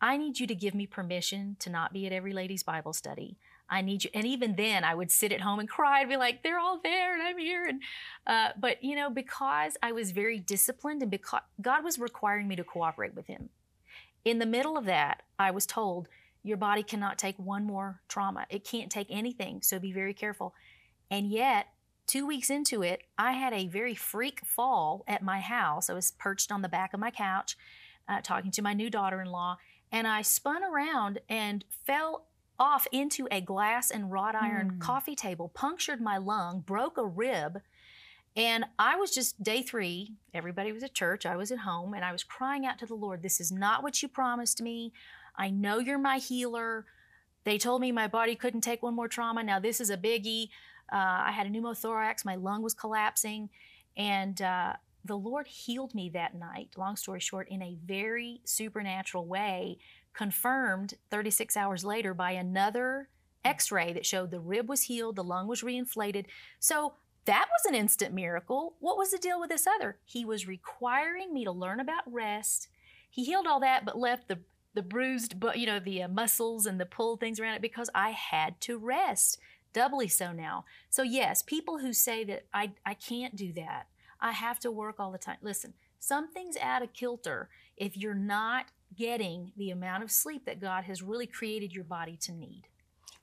I 0.00 0.16
need 0.16 0.38
you 0.38 0.46
to 0.46 0.54
give 0.54 0.74
me 0.74 0.86
permission 0.86 1.56
to 1.60 1.70
not 1.70 1.92
be 1.92 2.06
at 2.06 2.12
every 2.12 2.32
lady's 2.32 2.62
Bible 2.62 2.92
study. 2.92 3.38
I 3.68 3.80
need 3.80 4.04
you. 4.04 4.10
And 4.14 4.24
even 4.26 4.54
then, 4.54 4.84
I 4.84 4.94
would 4.94 5.10
sit 5.10 5.32
at 5.32 5.40
home 5.40 5.58
and 5.58 5.68
cry 5.68 6.00
and 6.00 6.08
be 6.08 6.16
like, 6.16 6.42
they're 6.42 6.58
all 6.58 6.78
there 6.82 7.14
and 7.14 7.22
I'm 7.22 7.38
here. 7.38 7.64
And, 7.66 7.82
uh, 8.26 8.50
but, 8.60 8.84
you 8.84 8.94
know, 8.94 9.10
because 9.10 9.76
I 9.82 9.90
was 9.92 10.12
very 10.12 10.38
disciplined 10.38 11.02
and 11.02 11.10
because 11.10 11.40
God 11.60 11.82
was 11.82 11.98
requiring 11.98 12.46
me 12.46 12.54
to 12.56 12.62
cooperate 12.64 13.14
with 13.14 13.26
Him. 13.26 13.48
In 14.26 14.40
the 14.40 14.44
middle 14.44 14.76
of 14.76 14.86
that, 14.86 15.22
I 15.38 15.52
was 15.52 15.66
told, 15.66 16.08
your 16.42 16.56
body 16.56 16.82
cannot 16.82 17.16
take 17.16 17.38
one 17.38 17.64
more 17.64 18.02
trauma. 18.08 18.44
It 18.50 18.64
can't 18.64 18.90
take 18.90 19.06
anything. 19.08 19.62
So 19.62 19.78
be 19.78 19.92
very 19.92 20.12
careful. 20.12 20.52
And 21.08 21.30
yet, 21.30 21.68
two 22.08 22.26
weeks 22.26 22.50
into 22.50 22.82
it, 22.82 23.04
I 23.16 23.32
had 23.32 23.52
a 23.52 23.68
very 23.68 23.94
freak 23.94 24.40
fall 24.44 25.04
at 25.06 25.22
my 25.22 25.38
house. 25.38 25.88
I 25.88 25.94
was 25.94 26.10
perched 26.10 26.50
on 26.50 26.62
the 26.62 26.68
back 26.68 26.92
of 26.92 26.98
my 26.98 27.12
couch 27.12 27.56
uh, 28.08 28.20
talking 28.20 28.50
to 28.50 28.62
my 28.62 28.74
new 28.74 28.90
daughter 28.90 29.20
in 29.20 29.28
law, 29.28 29.58
and 29.92 30.08
I 30.08 30.22
spun 30.22 30.64
around 30.64 31.20
and 31.28 31.64
fell 31.86 32.26
off 32.58 32.88
into 32.90 33.28
a 33.30 33.40
glass 33.40 33.92
and 33.92 34.10
wrought 34.10 34.34
iron 34.34 34.70
Hmm. 34.70 34.78
coffee 34.80 35.14
table, 35.14 35.50
punctured 35.54 36.00
my 36.00 36.16
lung, 36.16 36.64
broke 36.66 36.98
a 36.98 37.06
rib. 37.06 37.62
And 38.36 38.66
I 38.78 38.96
was 38.96 39.10
just 39.10 39.42
day 39.42 39.62
three. 39.62 40.12
Everybody 40.34 40.70
was 40.70 40.82
at 40.82 40.92
church. 40.92 41.24
I 41.24 41.36
was 41.36 41.50
at 41.50 41.60
home, 41.60 41.94
and 41.94 42.04
I 42.04 42.12
was 42.12 42.22
crying 42.22 42.66
out 42.66 42.78
to 42.80 42.86
the 42.86 42.94
Lord, 42.94 43.22
This 43.22 43.40
is 43.40 43.50
not 43.50 43.82
what 43.82 44.02
you 44.02 44.08
promised 44.08 44.60
me. 44.60 44.92
I 45.36 45.48
know 45.48 45.78
you're 45.78 45.98
my 45.98 46.18
healer. 46.18 46.84
They 47.44 47.56
told 47.56 47.80
me 47.80 47.92
my 47.92 48.08
body 48.08 48.34
couldn't 48.34 48.60
take 48.60 48.82
one 48.82 48.94
more 48.94 49.08
trauma. 49.08 49.42
Now, 49.42 49.58
this 49.58 49.80
is 49.80 49.88
a 49.88 49.96
biggie. 49.96 50.48
Uh, 50.92 50.96
I 51.26 51.32
had 51.32 51.46
a 51.46 51.50
pneumothorax. 51.50 52.24
My 52.24 52.34
lung 52.34 52.62
was 52.62 52.74
collapsing. 52.74 53.48
And 53.96 54.40
uh, 54.42 54.74
the 55.04 55.16
Lord 55.16 55.46
healed 55.46 55.94
me 55.94 56.10
that 56.10 56.34
night, 56.34 56.70
long 56.76 56.96
story 56.96 57.20
short, 57.20 57.48
in 57.48 57.62
a 57.62 57.78
very 57.84 58.40
supernatural 58.44 59.26
way, 59.26 59.78
confirmed 60.12 60.94
36 61.10 61.56
hours 61.56 61.84
later 61.84 62.12
by 62.12 62.32
another 62.32 63.08
x 63.44 63.70
ray 63.70 63.92
that 63.92 64.04
showed 64.04 64.30
the 64.30 64.40
rib 64.40 64.68
was 64.68 64.82
healed, 64.82 65.16
the 65.16 65.24
lung 65.24 65.46
was 65.46 65.62
reinflated. 65.62 66.26
So 66.58 66.94
that 67.26 67.46
was 67.50 67.68
an 67.68 67.74
instant 67.74 68.14
miracle. 68.14 68.74
What 68.80 68.96
was 68.96 69.10
the 69.10 69.18
deal 69.18 69.38
with 69.40 69.50
this 69.50 69.66
other? 69.66 69.98
He 70.04 70.24
was 70.24 70.48
requiring 70.48 71.34
me 71.34 71.44
to 71.44 71.52
learn 71.52 71.80
about 71.80 72.10
rest. 72.10 72.68
He 73.10 73.24
healed 73.24 73.46
all 73.46 73.60
that, 73.60 73.84
but 73.84 73.98
left 73.98 74.28
the 74.28 74.38
the 74.74 74.82
bruised, 74.82 75.40
but 75.40 75.58
you 75.58 75.66
know, 75.66 75.80
the 75.80 76.02
uh, 76.02 76.08
muscles 76.08 76.66
and 76.66 76.78
the 76.78 76.84
pulled 76.84 77.18
things 77.18 77.40
around 77.40 77.54
it 77.54 77.62
because 77.62 77.88
I 77.94 78.10
had 78.10 78.60
to 78.62 78.76
rest. 78.78 79.38
Doubly 79.72 80.06
so 80.06 80.32
now. 80.32 80.64
So 80.90 81.02
yes, 81.02 81.42
people 81.42 81.78
who 81.78 81.92
say 81.92 82.24
that 82.24 82.46
I 82.52 82.72
I 82.84 82.94
can't 82.94 83.36
do 83.36 83.52
that, 83.54 83.86
I 84.20 84.32
have 84.32 84.60
to 84.60 84.70
work 84.70 84.96
all 84.98 85.10
the 85.10 85.18
time. 85.18 85.38
Listen, 85.42 85.74
something's 85.98 86.56
out 86.58 86.82
of 86.82 86.92
kilter 86.92 87.48
if 87.76 87.96
you're 87.96 88.14
not 88.14 88.66
getting 88.96 89.52
the 89.56 89.70
amount 89.70 90.02
of 90.02 90.10
sleep 90.10 90.44
that 90.46 90.60
God 90.60 90.84
has 90.84 91.02
really 91.02 91.26
created 91.26 91.72
your 91.72 91.84
body 91.84 92.16
to 92.22 92.32
need. 92.32 92.64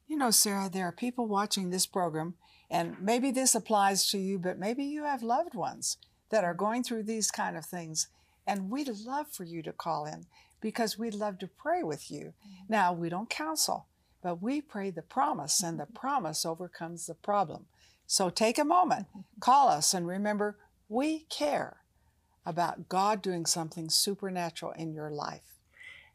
You 0.08 0.18
know, 0.18 0.32
Sarah, 0.32 0.70
there 0.72 0.88
are 0.88 0.92
people 0.92 1.28
watching 1.28 1.70
this 1.70 1.86
program, 1.86 2.36
and 2.74 2.96
maybe 3.00 3.30
this 3.30 3.54
applies 3.54 4.10
to 4.10 4.18
you, 4.18 4.40
but 4.40 4.58
maybe 4.58 4.84
you 4.84 5.04
have 5.04 5.22
loved 5.22 5.54
ones 5.54 5.98
that 6.32 6.44
are 6.44 6.56
going 6.56 6.82
through 6.82 7.04
these 7.04 7.30
kind 7.30 7.56
of 7.56 7.64
things. 7.64 8.08
And 8.48 8.72
we'd 8.72 8.90
love 8.90 9.28
for 9.28 9.44
you 9.44 9.62
to 9.62 9.72
call 9.72 10.06
in 10.08 10.26
because 10.60 10.98
we'd 10.98 11.14
love 11.14 11.38
to 11.38 11.48
pray 11.48 11.84
with 11.84 12.10
you. 12.10 12.34
Mm-hmm. 12.34 12.64
Now, 12.70 12.92
we 12.92 13.10
don't 13.10 13.30
counsel, 13.30 13.86
but 14.24 14.42
we 14.42 14.60
pray 14.60 14.90
the 14.90 15.04
promise, 15.04 15.62
and 15.62 15.80
the 15.80 15.84
mm-hmm. 15.84 15.94
promise 15.94 16.48
overcomes 16.48 17.06
the 17.06 17.14
problem. 17.14 17.68
So 18.08 18.32
take 18.32 18.58
a 18.58 18.66
moment, 18.66 19.06
mm-hmm. 19.10 19.20
call 19.40 19.70
us, 19.70 19.94
and 19.94 20.08
remember, 20.08 20.58
we 20.90 21.26
care 21.30 21.78
about 22.44 22.90
God 22.90 23.22
doing 23.22 23.46
something 23.46 23.88
supernatural 23.88 24.72
in 24.72 24.94
your 24.94 25.12
life. 25.12 25.53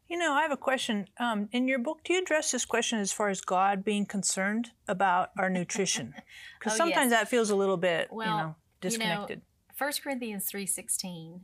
You 0.09 0.17
know, 0.17 0.33
I 0.33 0.41
have 0.41 0.51
a 0.51 0.57
question. 0.57 1.07
Um, 1.19 1.49
in 1.51 1.67
your 1.67 1.77
book, 1.77 1.99
do 2.03 2.13
you 2.13 2.21
address 2.21 2.49
this 2.51 2.65
question 2.65 2.99
as 2.99 3.11
far 3.11 3.29
as 3.29 3.41
God 3.41 3.85
being 3.85 4.07
concerned 4.07 4.71
about 4.87 5.29
our 5.37 5.51
nutrition? 5.51 6.15
Because 6.57 6.73
Oh, 6.73 6.77
sometimes 6.77 7.11
yes. 7.11 7.21
that 7.21 7.29
feels 7.29 7.51
a 7.51 7.55
little 7.55 7.77
bit, 7.77 8.09
Well, 8.11 8.25
you 8.25 8.31
know, 8.31 8.37
you 8.39 8.43
know, 8.43 8.55
disconnected. 8.81 9.41
1 9.77 9.91
Corinthians 10.03 10.51
3:16 10.51 11.41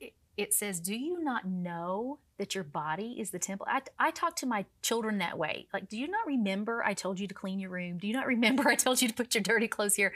it, 0.00 0.14
it 0.36 0.54
says, 0.54 0.80
"Do 0.80 0.94
you 0.94 1.22
not 1.22 1.44
know 1.44 2.20
that 2.38 2.54
your 2.54 2.64
body 2.64 3.16
is 3.18 3.30
the 3.30 3.38
temple?" 3.38 3.66
I, 3.68 3.82
I 3.98 4.10
talk 4.10 4.36
to 4.36 4.46
my 4.46 4.64
children 4.80 5.18
that 5.18 5.36
way. 5.36 5.66
Like, 5.72 5.88
"Do 5.88 5.98
you 5.98 6.08
not 6.08 6.26
remember 6.26 6.82
I 6.84 6.94
told 6.94 7.18
you 7.18 7.26
to 7.26 7.34
clean 7.34 7.58
your 7.58 7.70
room? 7.70 7.98
Do 7.98 8.06
you 8.06 8.14
not 8.14 8.26
remember 8.26 8.68
I 8.70 8.76
told 8.76 9.02
you 9.02 9.08
to 9.08 9.14
put 9.14 9.34
your 9.34 9.42
dirty 9.42 9.68
clothes 9.68 9.96
here?" 9.96 10.12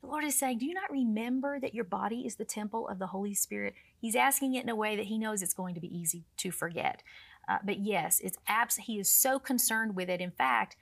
The 0.00 0.06
Lord 0.06 0.22
is 0.22 0.38
saying, 0.38 0.58
"Do 0.58 0.66
you 0.66 0.74
not 0.74 0.90
remember 0.92 1.58
that 1.58 1.74
your 1.74 1.84
body 1.84 2.26
is 2.26 2.36
the 2.36 2.44
temple 2.44 2.86
of 2.88 2.98
the 2.98 3.08
Holy 3.08 3.34
Spirit?" 3.34 3.74
He's 3.98 4.14
asking 4.14 4.54
it 4.54 4.62
in 4.62 4.68
a 4.68 4.76
way 4.76 4.96
that 4.96 5.06
he 5.06 5.18
knows 5.18 5.42
it's 5.42 5.54
going 5.54 5.74
to 5.74 5.80
be 5.80 5.98
easy 5.98 6.24
to 6.36 6.52
forget. 6.52 7.02
Uh, 7.48 7.58
but 7.64 7.78
yes, 7.80 8.20
it's 8.20 8.36
abs- 8.46 8.76
he 8.76 8.98
is 8.98 9.08
so 9.10 9.38
concerned 9.38 9.96
with 9.96 10.08
it. 10.10 10.20
In 10.20 10.30
fact, 10.30 10.76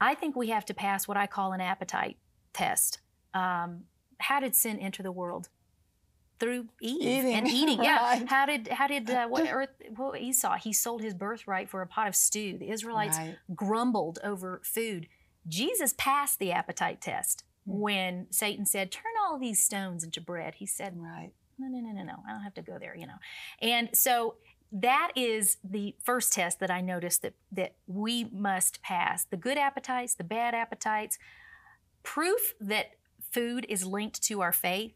I 0.00 0.14
think 0.14 0.34
we 0.34 0.48
have 0.48 0.64
to 0.66 0.74
pass 0.74 1.06
what 1.06 1.16
I 1.16 1.26
call 1.26 1.52
an 1.52 1.60
appetite 1.60 2.16
test. 2.52 2.98
Um, 3.32 3.84
how 4.18 4.40
did 4.40 4.54
sin 4.54 4.78
enter 4.78 5.02
the 5.02 5.12
world? 5.12 5.48
Through 6.40 6.66
Eve 6.80 7.00
Eating, 7.00 7.32
and 7.34 7.48
eating. 7.60 7.82
Yeah. 7.82 7.96
right. 8.02 8.28
How 8.28 8.44
did 8.44 8.68
how 8.68 8.88
did 8.88 9.08
uh, 9.08 9.28
what 9.28 9.46
earth 9.50 9.70
what 9.96 10.20
Esau? 10.20 10.56
He 10.56 10.72
sold 10.72 11.00
his 11.00 11.14
birthright 11.14 11.70
for 11.70 11.80
a 11.80 11.86
pot 11.86 12.08
of 12.08 12.16
stew. 12.16 12.58
The 12.58 12.70
Israelites 12.70 13.16
Right. 13.16 13.36
grumbled 13.54 14.18
over 14.24 14.60
food. 14.64 15.06
Jesus 15.46 15.94
passed 15.96 16.38
the 16.40 16.50
appetite 16.52 17.00
test 17.00 17.44
Hmm. 17.66 17.78
when 17.78 18.26
Satan 18.30 18.66
said, 18.66 18.90
"Turn 18.90 19.12
all 19.24 19.38
these 19.38 19.62
stones 19.64 20.02
into 20.02 20.20
bread." 20.20 20.56
He 20.56 20.66
said, 20.66 20.94
Right. 20.98 21.30
no, 21.58 21.68
no, 21.68 21.78
no, 21.80 21.92
no, 21.92 22.02
no. 22.02 22.16
I 22.28 22.32
don't 22.32 22.42
have 22.42 22.54
to 22.54 22.62
go 22.62 22.78
there, 22.80 22.96
you 22.96 23.06
know. 23.06 23.18
And 23.62 23.90
so 23.96 24.36
that 24.76 25.12
is 25.14 25.56
the 25.62 25.94
first 26.02 26.32
test 26.32 26.58
that 26.60 26.70
I 26.70 26.80
noticed 26.80 27.22
that 27.22 27.34
that 27.52 27.76
we 27.86 28.24
must 28.24 28.82
pass. 28.82 29.24
The 29.24 29.36
good 29.36 29.56
appetites, 29.56 30.14
the 30.14 30.24
bad 30.24 30.54
appetites. 30.54 31.16
Proof 32.02 32.54
that 32.60 32.86
food 33.30 33.64
is 33.68 33.84
linked 33.86 34.22
to 34.24 34.40
our 34.40 34.52
faith 34.52 34.94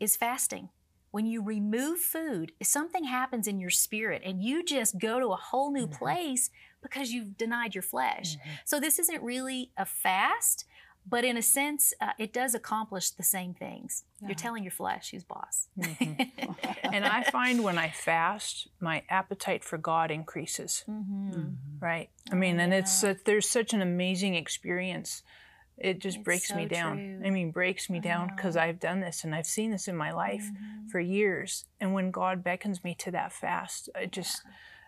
is 0.00 0.16
fasting. 0.16 0.70
When 1.10 1.26
you 1.26 1.42
remove 1.42 1.98
food, 2.00 2.52
something 2.62 3.04
happens 3.04 3.46
in 3.46 3.58
your 3.58 3.70
spirit 3.70 4.22
and 4.24 4.42
you 4.42 4.62
just 4.64 4.98
go 4.98 5.18
to 5.18 5.28
a 5.28 5.36
whole 5.36 5.70
new 5.72 5.86
Mhm. 5.86 5.98
place 5.98 6.50
because 6.82 7.10
you've 7.10 7.36
denied 7.36 7.74
your 7.74 7.82
flesh. 7.82 8.36
Mhm. 8.36 8.58
So 8.64 8.78
this 8.80 8.98
isn't 8.98 9.22
really 9.22 9.72
a 9.76 9.84
fast, 9.86 10.66
but 11.08 11.24
in 11.24 11.36
a 11.36 11.42
sense, 11.42 11.94
uh, 12.00 12.12
it 12.18 12.32
does 12.32 12.54
accomplish 12.54 13.10
the 13.10 13.22
same 13.22 13.54
things. 13.54 14.04
Yeah. 14.20 14.28
You're 14.28 14.34
telling 14.36 14.64
your 14.64 14.72
flesh 14.72 15.10
who's 15.10 15.24
boss. 15.24 15.68
And 16.92 17.04
I 17.04 17.22
find 17.24 17.62
when 17.64 17.78
I 17.78 17.90
fast, 17.90 18.68
my 18.80 19.02
appetite 19.08 19.64
for 19.64 19.78
God 19.78 20.10
increases. 20.10 20.82
hmm 20.86 21.48
Right. 21.80 22.08
I 22.30 22.34
Oh, 22.34 22.38
mean, 22.38 22.58
and 22.58 22.72
it's 22.72 23.02
yeah. 23.02 23.10
uh, 23.10 23.14
there's 23.24 23.48
such 23.48 23.74
an 23.74 23.82
amazing 23.82 24.34
experience. 24.34 25.22
It 25.76 25.98
just 25.98 26.18
It's 26.18 26.24
breaks 26.24 26.54
me 26.54 26.64
down. 26.66 26.96
true. 26.98 27.22
I 27.26 27.30
mean, 27.30 27.50
breaks 27.50 27.90
me 27.90 27.98
I 27.98 28.00
down 28.00 28.32
because. 28.34 28.56
I've 28.56 28.80
done 28.80 29.00
this 29.00 29.24
and 29.24 29.34
I've 29.34 29.46
seen 29.46 29.70
this 29.72 29.86
in 29.88 29.96
my 29.96 30.10
life 30.12 30.50
Mhm. 30.54 30.90
for 30.90 31.00
years. 31.00 31.66
And 31.80 31.92
when 31.92 32.10
God 32.10 32.42
beckons 32.42 32.82
me 32.82 32.94
to 32.94 33.10
that 33.10 33.32
fast, 33.32 33.90
it 33.94 34.10
just 34.10 34.42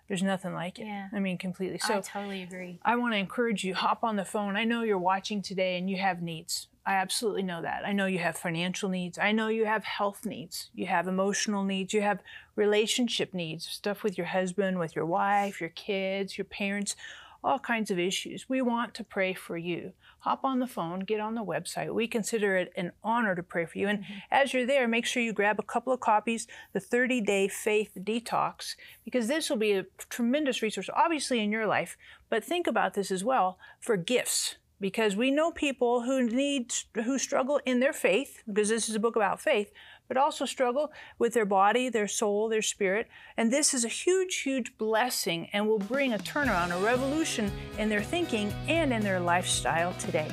there's 0.08 0.22
nothing 0.22 0.54
like 0.54 0.78
it. 0.78 0.86
Yeah. 0.86 1.08
I 1.12 1.20
mean, 1.20 1.38
completely. 1.38 1.78
So 1.78 1.98
I 1.98 2.00
totally 2.00 2.42
agree. 2.42 2.80
I 2.82 2.96
want 2.96 3.12
to 3.14 3.18
encourage 3.18 3.62
you, 3.62 3.74
hop 3.74 4.02
on 4.02 4.16
the 4.16 4.24
phone. 4.24 4.56
I 4.56 4.64
know 4.64 4.82
you're 4.82 4.98
watching 4.98 5.42
today 5.42 5.76
and 5.76 5.88
you 5.88 5.98
have 5.98 6.22
needs. 6.22 6.68
I 6.86 6.94
absolutely 6.94 7.42
know 7.42 7.60
that. 7.60 7.82
I 7.84 7.92
know 7.92 8.06
you 8.06 8.18
have 8.20 8.38
financial 8.38 8.88
needs. 8.88 9.18
I 9.18 9.32
know 9.32 9.48
you 9.48 9.66
have 9.66 9.84
health 9.84 10.24
needs. 10.24 10.70
You 10.74 10.86
have 10.86 11.06
emotional 11.06 11.62
needs. 11.62 11.92
You 11.92 12.00
have 12.00 12.20
relationship 12.56 13.34
needs, 13.34 13.66
stuff 13.66 14.02
with 14.02 14.16
your 14.16 14.28
husband, 14.28 14.78
with 14.78 14.96
your 14.96 15.04
wife, 15.04 15.60
your 15.60 15.68
kids, 15.68 16.38
your 16.38 16.46
parents, 16.46 16.96
all 17.42 17.58
kinds 17.58 17.90
of 17.90 17.98
issues. 17.98 18.48
We 18.48 18.62
want 18.62 18.94
to 18.94 19.04
pray 19.04 19.32
for 19.34 19.56
you. 19.56 19.92
Hop 20.20 20.44
on 20.44 20.58
the 20.58 20.66
phone, 20.66 21.00
get 21.00 21.20
on 21.20 21.34
the 21.34 21.44
website. 21.44 21.94
We 21.94 22.08
consider 22.08 22.56
it 22.56 22.72
an 22.76 22.92
honor 23.04 23.34
to 23.34 23.42
pray 23.42 23.66
for 23.66 23.78
you. 23.78 23.88
And 23.88 24.00
mm-hmm. 24.00 24.18
as 24.30 24.52
you're 24.52 24.66
there, 24.66 24.88
make 24.88 25.06
sure 25.06 25.22
you 25.22 25.32
grab 25.32 25.58
a 25.58 25.62
couple 25.62 25.92
of 25.92 26.00
copies, 26.00 26.46
the 26.72 26.80
30 26.80 27.20
day 27.20 27.48
faith 27.48 27.92
detox, 28.00 28.74
because 29.04 29.28
this 29.28 29.48
will 29.48 29.56
be 29.56 29.72
a 29.72 29.86
tremendous 30.08 30.62
resource, 30.62 30.90
obviously, 30.94 31.40
in 31.40 31.52
your 31.52 31.66
life. 31.66 31.96
But 32.28 32.44
think 32.44 32.66
about 32.66 32.94
this 32.94 33.10
as 33.10 33.22
well 33.22 33.58
for 33.80 33.96
gifts, 33.96 34.56
because 34.80 35.16
we 35.16 35.30
know 35.30 35.52
people 35.52 36.02
who 36.02 36.22
need, 36.22 36.72
who 37.04 37.18
struggle 37.18 37.60
in 37.64 37.80
their 37.80 37.92
faith, 37.92 38.42
because 38.46 38.68
this 38.68 38.88
is 38.88 38.94
a 38.94 39.00
book 39.00 39.16
about 39.16 39.40
faith, 39.40 39.70
but 40.08 40.16
also 40.16 40.44
struggle 40.44 40.90
with 41.18 41.34
their 41.34 41.44
body, 41.44 41.88
their 41.88 42.08
soul, 42.08 42.48
their 42.48 42.62
spirit. 42.62 43.06
And 43.36 43.52
this 43.52 43.72
is 43.72 43.84
a 43.84 43.88
huge, 43.88 44.40
huge 44.40 44.76
blessing 44.78 45.48
and 45.52 45.68
will 45.68 45.78
bring 45.78 46.14
a 46.14 46.18
turnaround, 46.18 46.76
a 46.76 46.82
revolution 46.84 47.52
in 47.78 47.88
their 47.88 48.02
thinking 48.02 48.52
and 48.66 48.92
in 48.92 49.02
their 49.02 49.20
lifestyle 49.20 49.92
today. 49.94 50.30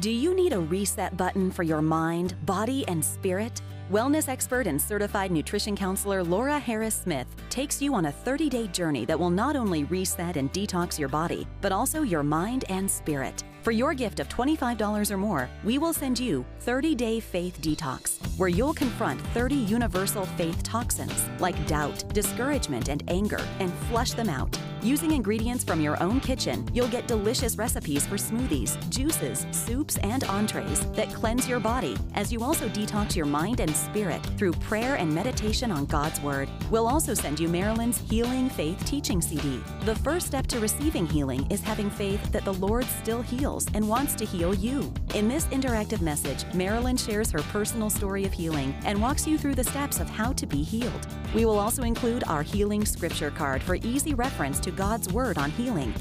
Do 0.00 0.10
you 0.10 0.34
need 0.34 0.52
a 0.52 0.60
reset 0.60 1.16
button 1.16 1.50
for 1.50 1.62
your 1.62 1.80
mind, 1.80 2.34
body, 2.44 2.86
and 2.86 3.02
spirit? 3.02 3.62
Wellness 3.90 4.28
expert 4.28 4.66
and 4.66 4.80
certified 4.80 5.30
nutrition 5.30 5.74
counselor 5.74 6.22
Laura 6.22 6.58
Harris 6.58 6.96
Smith 6.96 7.26
takes 7.48 7.80
you 7.80 7.94
on 7.94 8.06
a 8.06 8.12
30 8.12 8.50
day 8.50 8.66
journey 8.66 9.04
that 9.06 9.18
will 9.18 9.30
not 9.30 9.56
only 9.56 9.84
reset 9.84 10.36
and 10.36 10.52
detox 10.52 10.98
your 10.98 11.08
body, 11.08 11.46
but 11.62 11.72
also 11.72 12.02
your 12.02 12.22
mind 12.22 12.64
and 12.68 12.90
spirit. 12.90 13.42
For 13.66 13.72
your 13.72 13.94
gift 13.94 14.20
of 14.20 14.28
$25 14.28 15.10
or 15.10 15.16
more, 15.16 15.50
we 15.64 15.76
will 15.76 15.92
send 15.92 16.20
you 16.20 16.46
30 16.60 16.94
Day 16.94 17.18
Faith 17.18 17.60
Detox, 17.60 18.24
where 18.38 18.48
you'll 18.48 18.72
confront 18.72 19.20
30 19.34 19.56
universal 19.56 20.24
faith 20.24 20.62
toxins 20.62 21.28
like 21.40 21.66
doubt, 21.66 22.14
discouragement, 22.14 22.88
and 22.88 23.02
anger 23.08 23.44
and 23.58 23.72
flush 23.88 24.12
them 24.12 24.28
out. 24.28 24.56
Using 24.86 25.10
ingredients 25.10 25.64
from 25.64 25.80
your 25.80 26.00
own 26.00 26.20
kitchen, 26.20 26.64
you'll 26.72 26.86
get 26.86 27.08
delicious 27.08 27.56
recipes 27.56 28.06
for 28.06 28.14
smoothies, 28.14 28.78
juices, 28.88 29.44
soups, 29.50 29.96
and 29.96 30.22
entrees 30.22 30.86
that 30.92 31.12
cleanse 31.12 31.48
your 31.48 31.58
body 31.58 31.96
as 32.14 32.32
you 32.32 32.44
also 32.44 32.68
detox 32.68 33.16
your 33.16 33.26
mind 33.26 33.58
and 33.58 33.74
spirit 33.74 34.24
through 34.38 34.52
prayer 34.52 34.94
and 34.94 35.12
meditation 35.12 35.72
on 35.72 35.86
God's 35.86 36.20
Word. 36.20 36.48
We'll 36.70 36.86
also 36.86 37.14
send 37.14 37.40
you 37.40 37.48
Marilyn's 37.48 37.98
Healing 37.98 38.48
Faith 38.48 38.80
Teaching 38.84 39.20
CD. 39.20 39.60
The 39.80 39.96
first 39.96 40.28
step 40.28 40.46
to 40.46 40.60
receiving 40.60 41.04
healing 41.08 41.50
is 41.50 41.62
having 41.62 41.90
faith 41.90 42.22
that 42.30 42.44
the 42.44 42.54
Lord 42.54 42.84
still 42.84 43.22
heals 43.22 43.66
and 43.74 43.88
wants 43.88 44.14
to 44.14 44.24
heal 44.24 44.54
you. 44.54 44.94
In 45.16 45.26
this 45.26 45.46
interactive 45.46 46.00
message, 46.00 46.44
Marilyn 46.54 46.96
shares 46.96 47.32
her 47.32 47.42
personal 47.50 47.90
story 47.90 48.24
of 48.24 48.32
healing 48.32 48.72
and 48.84 49.02
walks 49.02 49.26
you 49.26 49.36
through 49.36 49.56
the 49.56 49.64
steps 49.64 49.98
of 49.98 50.08
how 50.08 50.32
to 50.34 50.46
be 50.46 50.62
healed. 50.62 51.08
We 51.34 51.44
will 51.44 51.58
also 51.58 51.82
include 51.82 52.22
our 52.28 52.44
healing 52.44 52.84
scripture 52.84 53.32
card 53.32 53.64
for 53.64 53.74
easy 53.82 54.14
reference 54.14 54.60
to 54.60 54.75
God's 54.76 55.12
Word 55.12 55.38
on 55.38 55.50
healing. 55.50 55.94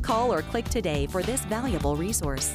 Call 0.00 0.32
or 0.32 0.42
click 0.42 0.64
today 0.64 1.06
for 1.06 1.22
this 1.22 1.44
valuable 1.44 1.96
resource. 1.96 2.54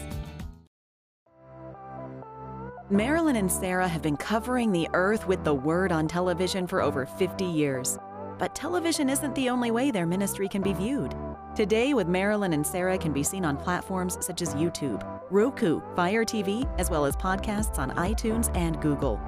Marilyn 2.89 3.35
and 3.35 3.51
Sarah 3.51 3.87
have 3.87 4.01
been 4.01 4.17
covering 4.17 4.71
the 4.71 4.87
earth 4.93 5.27
with 5.27 5.43
the 5.43 5.53
Word 5.53 5.91
on 5.91 6.07
television 6.07 6.65
for 6.65 6.81
over 6.81 7.05
50 7.05 7.45
years. 7.45 7.97
But 8.39 8.55
television 8.55 9.09
isn't 9.09 9.35
the 9.35 9.49
only 9.49 9.71
way 9.71 9.91
their 9.91 10.05
ministry 10.05 10.47
can 10.47 10.61
be 10.61 10.73
viewed. 10.73 11.15
Today 11.55 11.93
with 11.93 12.07
Marilyn 12.07 12.53
and 12.53 12.65
Sarah 12.65 12.97
can 12.97 13.11
be 13.11 13.23
seen 13.23 13.45
on 13.45 13.57
platforms 13.57 14.17
such 14.25 14.41
as 14.41 14.53
YouTube, 14.53 15.03
Roku, 15.29 15.81
Fire 15.95 16.23
TV, 16.23 16.69
as 16.79 16.89
well 16.89 17.05
as 17.05 17.15
podcasts 17.15 17.77
on 17.77 17.91
iTunes 17.91 18.55
and 18.55 18.79
Google. 18.81 19.19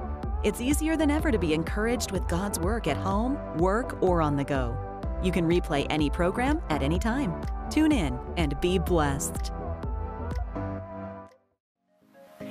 It's 0.42 0.60
easier 0.60 0.96
than 0.96 1.10
ever 1.10 1.30
to 1.30 1.38
be 1.38 1.52
encouraged 1.52 2.12
with 2.12 2.26
God's 2.28 2.58
work 2.58 2.86
at 2.86 2.96
home, 2.96 3.38
work, 3.58 4.02
or 4.02 4.22
on 4.22 4.36
the 4.36 4.44
go. 4.44 4.89
You 5.22 5.32
can 5.32 5.46
replay 5.46 5.86
any 5.90 6.10
program 6.10 6.60
at 6.70 6.82
any 6.82 6.98
time. 6.98 7.34
Tune 7.70 7.92
in 7.92 8.18
and 8.36 8.60
be 8.60 8.78
blessed. 8.78 9.52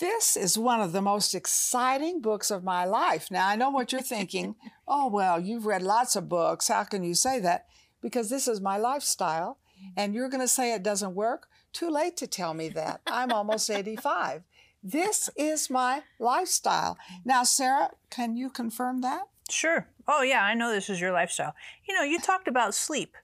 This 0.00 0.36
is 0.36 0.58
one 0.58 0.80
of 0.80 0.92
the 0.92 1.00
most 1.00 1.34
exciting 1.34 2.20
books 2.20 2.50
of 2.50 2.62
my 2.64 2.84
life. 2.84 3.30
Now, 3.30 3.48
I 3.48 3.56
know 3.56 3.70
what 3.70 3.90
you're 3.92 4.02
thinking. 4.02 4.54
oh, 4.88 5.08
well, 5.08 5.40
you've 5.40 5.66
read 5.66 5.82
lots 5.82 6.14
of 6.14 6.28
books. 6.28 6.68
How 6.68 6.84
can 6.84 7.02
you 7.02 7.14
say 7.14 7.38
that? 7.40 7.66
Because 8.02 8.28
this 8.28 8.46
is 8.46 8.60
my 8.60 8.76
lifestyle, 8.76 9.58
mm-hmm. 9.78 9.92
and 9.96 10.14
you're 10.14 10.28
going 10.28 10.42
to 10.42 10.48
say 10.48 10.72
it 10.74 10.82
doesn't 10.82 11.14
work? 11.14 11.48
Too 11.72 11.90
late 11.90 12.16
to 12.18 12.26
tell 12.26 12.54
me 12.54 12.68
that. 12.70 13.00
I'm 13.06 13.32
almost 13.32 13.70
85. 13.70 14.42
This 14.82 15.30
is 15.36 15.70
my 15.70 16.02
lifestyle. 16.18 16.94
Mm-hmm. 16.94 17.28
Now, 17.28 17.44
Sarah, 17.44 17.90
can 18.10 18.36
you 18.36 18.50
confirm 18.50 19.00
that? 19.00 19.22
Sure. 19.48 19.88
Oh, 20.06 20.22
yeah, 20.22 20.44
I 20.44 20.54
know 20.54 20.70
this 20.70 20.90
is 20.90 21.00
your 21.00 21.12
lifestyle. 21.12 21.54
You 21.88 21.94
know, 21.94 22.02
you 22.02 22.18
talked 22.18 22.48
about 22.48 22.74
sleep, 22.74 23.16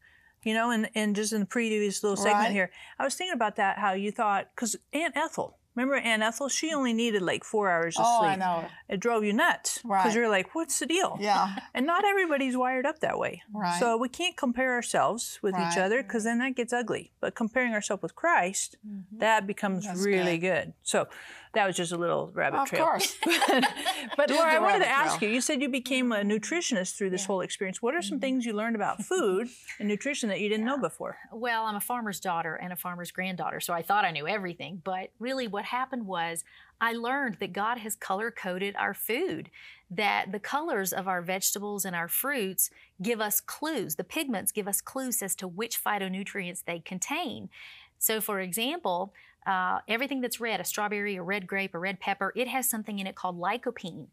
you 0.43 0.55
know, 0.55 0.71
and, 0.71 0.89
and 0.95 1.15
just 1.15 1.33
in 1.33 1.41
the 1.41 1.47
previous 1.47 2.03
little 2.03 2.17
segment 2.17 2.47
Right. 2.47 2.53
here. 2.53 2.71
I 2.99 3.05
was 3.05 3.15
thinking 3.15 3.35
about 3.35 3.57
that, 3.57 3.79
how 3.79 3.93
you 3.93 4.11
thought, 4.11 4.49
because 4.55 4.77
Aunt 4.93 5.17
Ethel, 5.17 5.59
remember 5.75 5.97
Aunt 5.97 6.23
Ethel? 6.23 6.49
She 6.49 6.73
only 6.73 6.93
needed 6.93 7.23
like 7.23 7.45
four 7.45 7.71
hours 7.71 7.97
of 7.99 8.05
Oh, 8.07 8.21
sleep. 8.21 8.33
I 8.33 8.37
know. 8.37 8.67
It 8.89 9.01
drove 9.01 9.25
you 9.25 9.33
nuts. 9.33 9.81
Right. 9.85 10.03
Because 10.03 10.15
you're 10.15 10.29
like, 10.29 10.55
what's 10.55 10.79
the 10.79 10.87
deal? 10.87 11.17
Yeah. 11.21 11.57
And 11.75 11.87
not 11.87 12.05
everybody's 12.05 12.57
wired 12.57 12.87
up 12.87 13.01
that 13.01 13.19
way. 13.19 13.43
Right. 13.53 13.79
So 13.79 13.97
we 13.97 14.09
can't 14.09 14.37
compare 14.37 14.75
ourselves 14.75 15.39
with 15.43 15.55
each 15.55 15.79
other 15.79 16.03
because 16.03 16.25
then 16.25 16.39
that 16.39 16.55
gets 16.55 16.73
ugly. 16.73 17.13
But 17.21 17.35
comparing 17.35 17.73
ourselves 17.73 18.03
with 18.03 18.15
Christ, 18.15 18.77
mm-hmm. 18.87 19.19
that 19.19 19.47
becomes 19.47 19.87
That's 19.87 20.01
really 20.05 20.39
good. 20.39 20.73
So 20.83 21.09
That 21.55 21.67
was 21.67 21.77
just 21.77 21.93
a 21.93 21.97
little 21.97 22.31
rabbit 22.35 22.59
Of 22.59 22.69
trail. 22.69 22.83
Of 22.83 22.89
course. 22.89 23.17
but 24.17 24.31
Laura, 24.31 24.55
I 24.55 24.59
wanted 24.59 24.81
to 24.81 24.89
ask 24.89 25.19
trail. 25.19 25.31
you. 25.31 25.35
You 25.37 25.41
said 25.41 25.63
you 25.63 25.69
became 25.69 26.13
a 26.13 26.23
nutritionist 26.23 26.97
through 26.97 27.11
this 27.11 27.23
Yeah. 27.23 27.27
whole 27.29 27.41
experience. 27.43 27.81
What 27.81 27.95
are 27.95 28.03
some 28.03 28.17
mm-hmm. 28.17 28.21
things 28.21 28.47
you 28.47 28.53
learned 28.53 28.77
about 28.77 29.03
food 29.05 29.49
and 29.79 29.89
nutrition 29.89 30.29
that 30.31 30.41
you 30.41 30.49
didn't 30.49 30.67
know 30.67 30.79
before? 30.79 31.17
Well, 31.33 31.65
I'm 31.65 31.77
a 31.77 31.81
farmer's 31.81 32.21
daughter 32.21 32.55
and 32.55 32.73
a 32.73 32.77
farmer's 32.77 33.11
granddaughter, 33.11 33.61
so 33.61 33.73
I 33.73 33.83
thought 33.83 34.05
I 34.05 34.11
knew 34.11 34.27
everything. 34.27 34.83
But 34.83 35.11
really, 35.19 35.47
what 35.47 35.65
happened 35.65 36.07
was 36.07 36.45
I 36.81 36.93
learned 36.93 37.37
that 37.41 37.53
God 37.53 37.79
has 37.79 37.95
color 37.95 38.31
coded 38.31 38.75
our 38.77 38.95
food, 38.95 39.51
that 39.91 40.33
the 40.33 40.41
colors 40.41 40.93
of 40.93 41.07
our 41.07 41.23
vegetables 41.23 41.85
and 41.85 41.95
our 41.95 42.09
fruits 42.09 42.69
give 43.01 43.21
us 43.21 43.41
clues. 43.41 43.95
The 43.95 44.05
pigments 44.05 44.51
give 44.53 44.67
us 44.67 44.81
clues 44.81 45.23
as 45.23 45.35
to 45.37 45.49
which 45.49 45.83
phytonutrients 45.83 46.65
they 46.65 46.81
contain. 46.81 47.49
So, 47.99 48.21
for 48.21 48.41
example, 48.41 49.15
uh, 49.47 49.81
everything 49.89 50.21
that's 50.21 50.41
red, 50.41 50.61
a 50.61 50.65
strawberry, 50.65 51.17
a 51.17 51.23
red 51.23 51.47
grape, 51.47 51.75
a 51.75 51.79
red 51.79 52.01
pepper, 52.01 52.33
it 52.35 52.49
has 52.49 52.69
something 52.69 52.99
in 52.99 53.07
it 53.07 53.15
called 53.15 53.39
lycopene. 53.39 54.07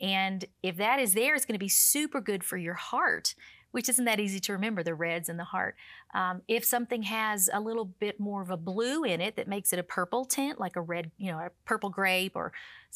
And 0.00 0.44
if 0.62 0.76
that 0.76 0.98
is 0.98 1.14
there, 1.14 1.34
it's 1.34 1.44
going 1.44 1.54
to 1.54 1.58
be 1.58 1.68
super 1.68 2.20
good 2.20 2.42
for 2.42 2.56
your 2.56 2.74
heart, 2.74 3.34
which 3.70 3.88
isn't 3.88 4.04
that 4.04 4.20
easy 4.20 4.40
to 4.40 4.52
remember 4.52 4.82
the 4.82 4.94
reds 4.94 5.28
in 5.28 5.36
the 5.36 5.44
heart. 5.44 5.76
Um, 6.14 6.42
if 6.46 6.64
something 6.64 7.04
has 7.04 7.48
a 7.52 7.60
little 7.60 7.86
bit 7.86 8.20
more 8.20 8.42
of 8.42 8.50
a 8.50 8.56
blue 8.56 9.04
in 9.04 9.20
it 9.20 9.36
that 9.36 9.48
makes 9.48 9.72
it 9.72 9.78
a 9.78 9.84
purple 9.84 10.24
tint, 10.24 10.60
like 10.60 10.76
a 10.76 10.80
red, 10.80 11.10
you 11.16 11.30
know, 11.30 11.38
a 11.38 11.50
purple 11.64 11.88
grape 11.88 12.36
or 12.36 12.52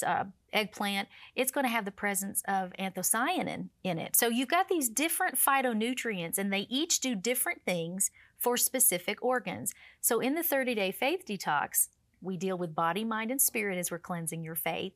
uh, 0.06 0.24
eggplant, 0.52 1.08
it's 1.34 1.50
going 1.50 1.64
to 1.64 1.70
have 1.70 1.84
the 1.84 1.90
presence 1.90 2.42
of 2.46 2.72
anthocyanin 2.78 3.68
in 3.84 3.98
it. 3.98 4.16
So 4.16 4.28
you've 4.28 4.48
got 4.48 4.68
these 4.68 4.88
different 4.88 5.36
phytonutrients, 5.36 6.36
and 6.36 6.52
they 6.52 6.66
each 6.68 7.00
do 7.00 7.14
different 7.14 7.62
things 7.64 8.10
for 8.46 8.56
specific 8.56 9.20
organs. 9.24 9.74
So 10.00 10.20
in 10.20 10.36
the 10.36 10.42
30 10.44 10.76
day 10.76 10.92
faith 10.92 11.24
detox, 11.28 11.88
we 12.20 12.36
deal 12.36 12.56
with 12.56 12.76
body, 12.76 13.02
mind, 13.02 13.32
and 13.32 13.42
spirit 13.42 13.76
as 13.76 13.90
we're 13.90 13.98
cleansing 13.98 14.44
your 14.44 14.54
faith. 14.54 14.92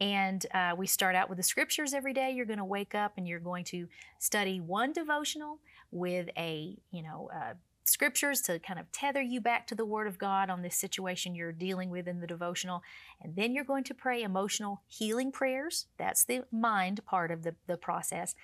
And 0.00 0.46
uh, 0.54 0.74
we 0.78 0.86
start 0.86 1.14
out 1.14 1.28
with 1.28 1.36
the 1.36 1.42
scriptures 1.42 1.92
every 1.92 2.14
day. 2.14 2.30
You're 2.30 2.46
going 2.46 2.58
to 2.58 2.64
wake 2.64 2.94
up 2.94 3.12
and 3.18 3.28
you're 3.28 3.38
going 3.38 3.64
to 3.64 3.86
study 4.18 4.62
one 4.62 4.94
devotional 4.94 5.58
with 5.90 6.30
a, 6.38 6.78
you 6.90 7.02
know, 7.02 7.28
uh, 7.36 7.52
scriptures 7.84 8.40
to 8.42 8.58
kind 8.60 8.80
of 8.80 8.90
tether 8.92 9.20
you 9.20 9.42
back 9.42 9.66
to 9.66 9.74
the 9.74 9.84
Word 9.84 10.06
of 10.06 10.16
God 10.16 10.48
on 10.48 10.62
this 10.62 10.76
situation 10.76 11.34
you're 11.34 11.52
dealing 11.52 11.90
with 11.90 12.08
in 12.08 12.20
the 12.20 12.26
devotional. 12.26 12.82
And 13.22 13.36
then 13.36 13.52
you're 13.52 13.64
going 13.64 13.84
to 13.84 13.94
pray 13.94 14.22
emotional 14.22 14.80
healing 14.88 15.32
prayers. 15.32 15.86
That's 15.98 16.24
the 16.24 16.44
mind 16.50 17.04
part 17.04 17.30
of 17.30 17.42
the, 17.42 17.56
the 17.66 17.76
process. 17.76 18.34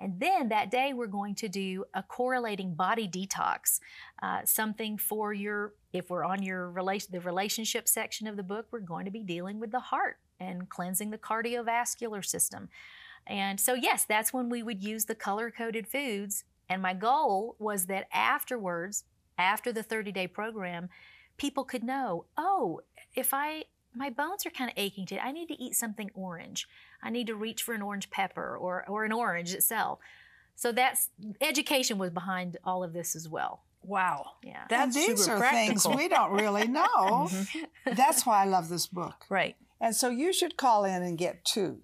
And 0.00 0.18
then 0.18 0.48
that 0.48 0.70
day, 0.70 0.92
we're 0.94 1.06
going 1.06 1.34
to 1.36 1.48
do 1.48 1.84
a 1.94 2.02
correlating 2.02 2.74
body 2.74 3.06
detox, 3.06 3.80
uh, 4.22 4.40
something 4.44 4.96
for 4.96 5.34
your, 5.34 5.74
if 5.92 6.08
we're 6.08 6.24
on 6.24 6.42
your 6.42 6.70
relation, 6.70 7.10
the 7.12 7.20
relationship 7.20 7.86
section 7.86 8.26
of 8.26 8.36
the 8.36 8.42
book, 8.42 8.66
we're 8.70 8.80
going 8.80 9.04
to 9.04 9.10
be 9.10 9.22
dealing 9.22 9.60
with 9.60 9.70
the 9.70 9.80
heart 9.80 10.16
and 10.40 10.70
cleansing 10.70 11.10
the 11.10 11.18
cardiovascular 11.18 12.24
system. 12.24 12.70
And 13.26 13.60
so, 13.60 13.74
yes, 13.74 14.04
that's 14.04 14.32
when 14.32 14.48
we 14.48 14.62
would 14.62 14.82
use 14.82 15.04
the 15.04 15.14
color 15.14 15.50
coded 15.50 15.86
foods. 15.86 16.44
And 16.68 16.80
my 16.80 16.94
goal 16.94 17.56
was 17.58 17.86
that 17.86 18.08
afterwards, 18.12 19.04
after 19.36 19.72
the 19.72 19.82
30 19.82 20.12
day 20.12 20.26
program, 20.26 20.88
people 21.36 21.64
could 21.64 21.84
know, 21.84 22.26
oh, 22.36 22.80
if 23.14 23.34
I, 23.34 23.64
my 23.94 24.10
bones 24.10 24.46
are 24.46 24.50
kind 24.50 24.70
of 24.70 24.78
aching 24.78 25.06
today, 25.06 25.20
I 25.22 25.32
need 25.32 25.48
to 25.48 25.62
eat 25.62 25.74
something 25.74 26.10
orange. 26.14 26.68
I 27.02 27.10
need 27.10 27.26
to 27.28 27.34
reach 27.34 27.62
for 27.62 27.74
an 27.74 27.82
orange 27.82 28.10
pepper 28.10 28.56
or, 28.56 28.84
or 28.88 29.04
an 29.04 29.12
orange 29.12 29.54
itself. 29.54 29.98
So 30.56 30.72
that's 30.72 31.08
education 31.40 31.96
was 31.98 32.10
behind 32.10 32.58
all 32.64 32.84
of 32.84 32.92
this 32.92 33.16
as 33.16 33.28
well. 33.28 33.62
Wow. 33.82 34.32
Yeah. 34.44 34.64
That's 34.68 34.94
and 34.96 35.06
these 35.08 35.24
super 35.24 35.36
are 35.36 35.38
practical. 35.38 35.92
things 35.92 35.96
we 35.96 36.08
don't 36.08 36.32
really 36.32 36.68
know. 36.80 37.28
Mhm. 37.30 37.66
That's 37.96 38.26
why 38.26 38.42
I 38.42 38.44
love 38.44 38.68
this 38.68 38.86
book. 38.86 39.24
Right. 39.30 39.56
And 39.80 39.96
so 39.96 40.10
you 40.10 40.32
should 40.34 40.58
call 40.58 40.84
in 40.84 41.02
and 41.02 41.16
get 41.16 41.44
two. 41.44 41.78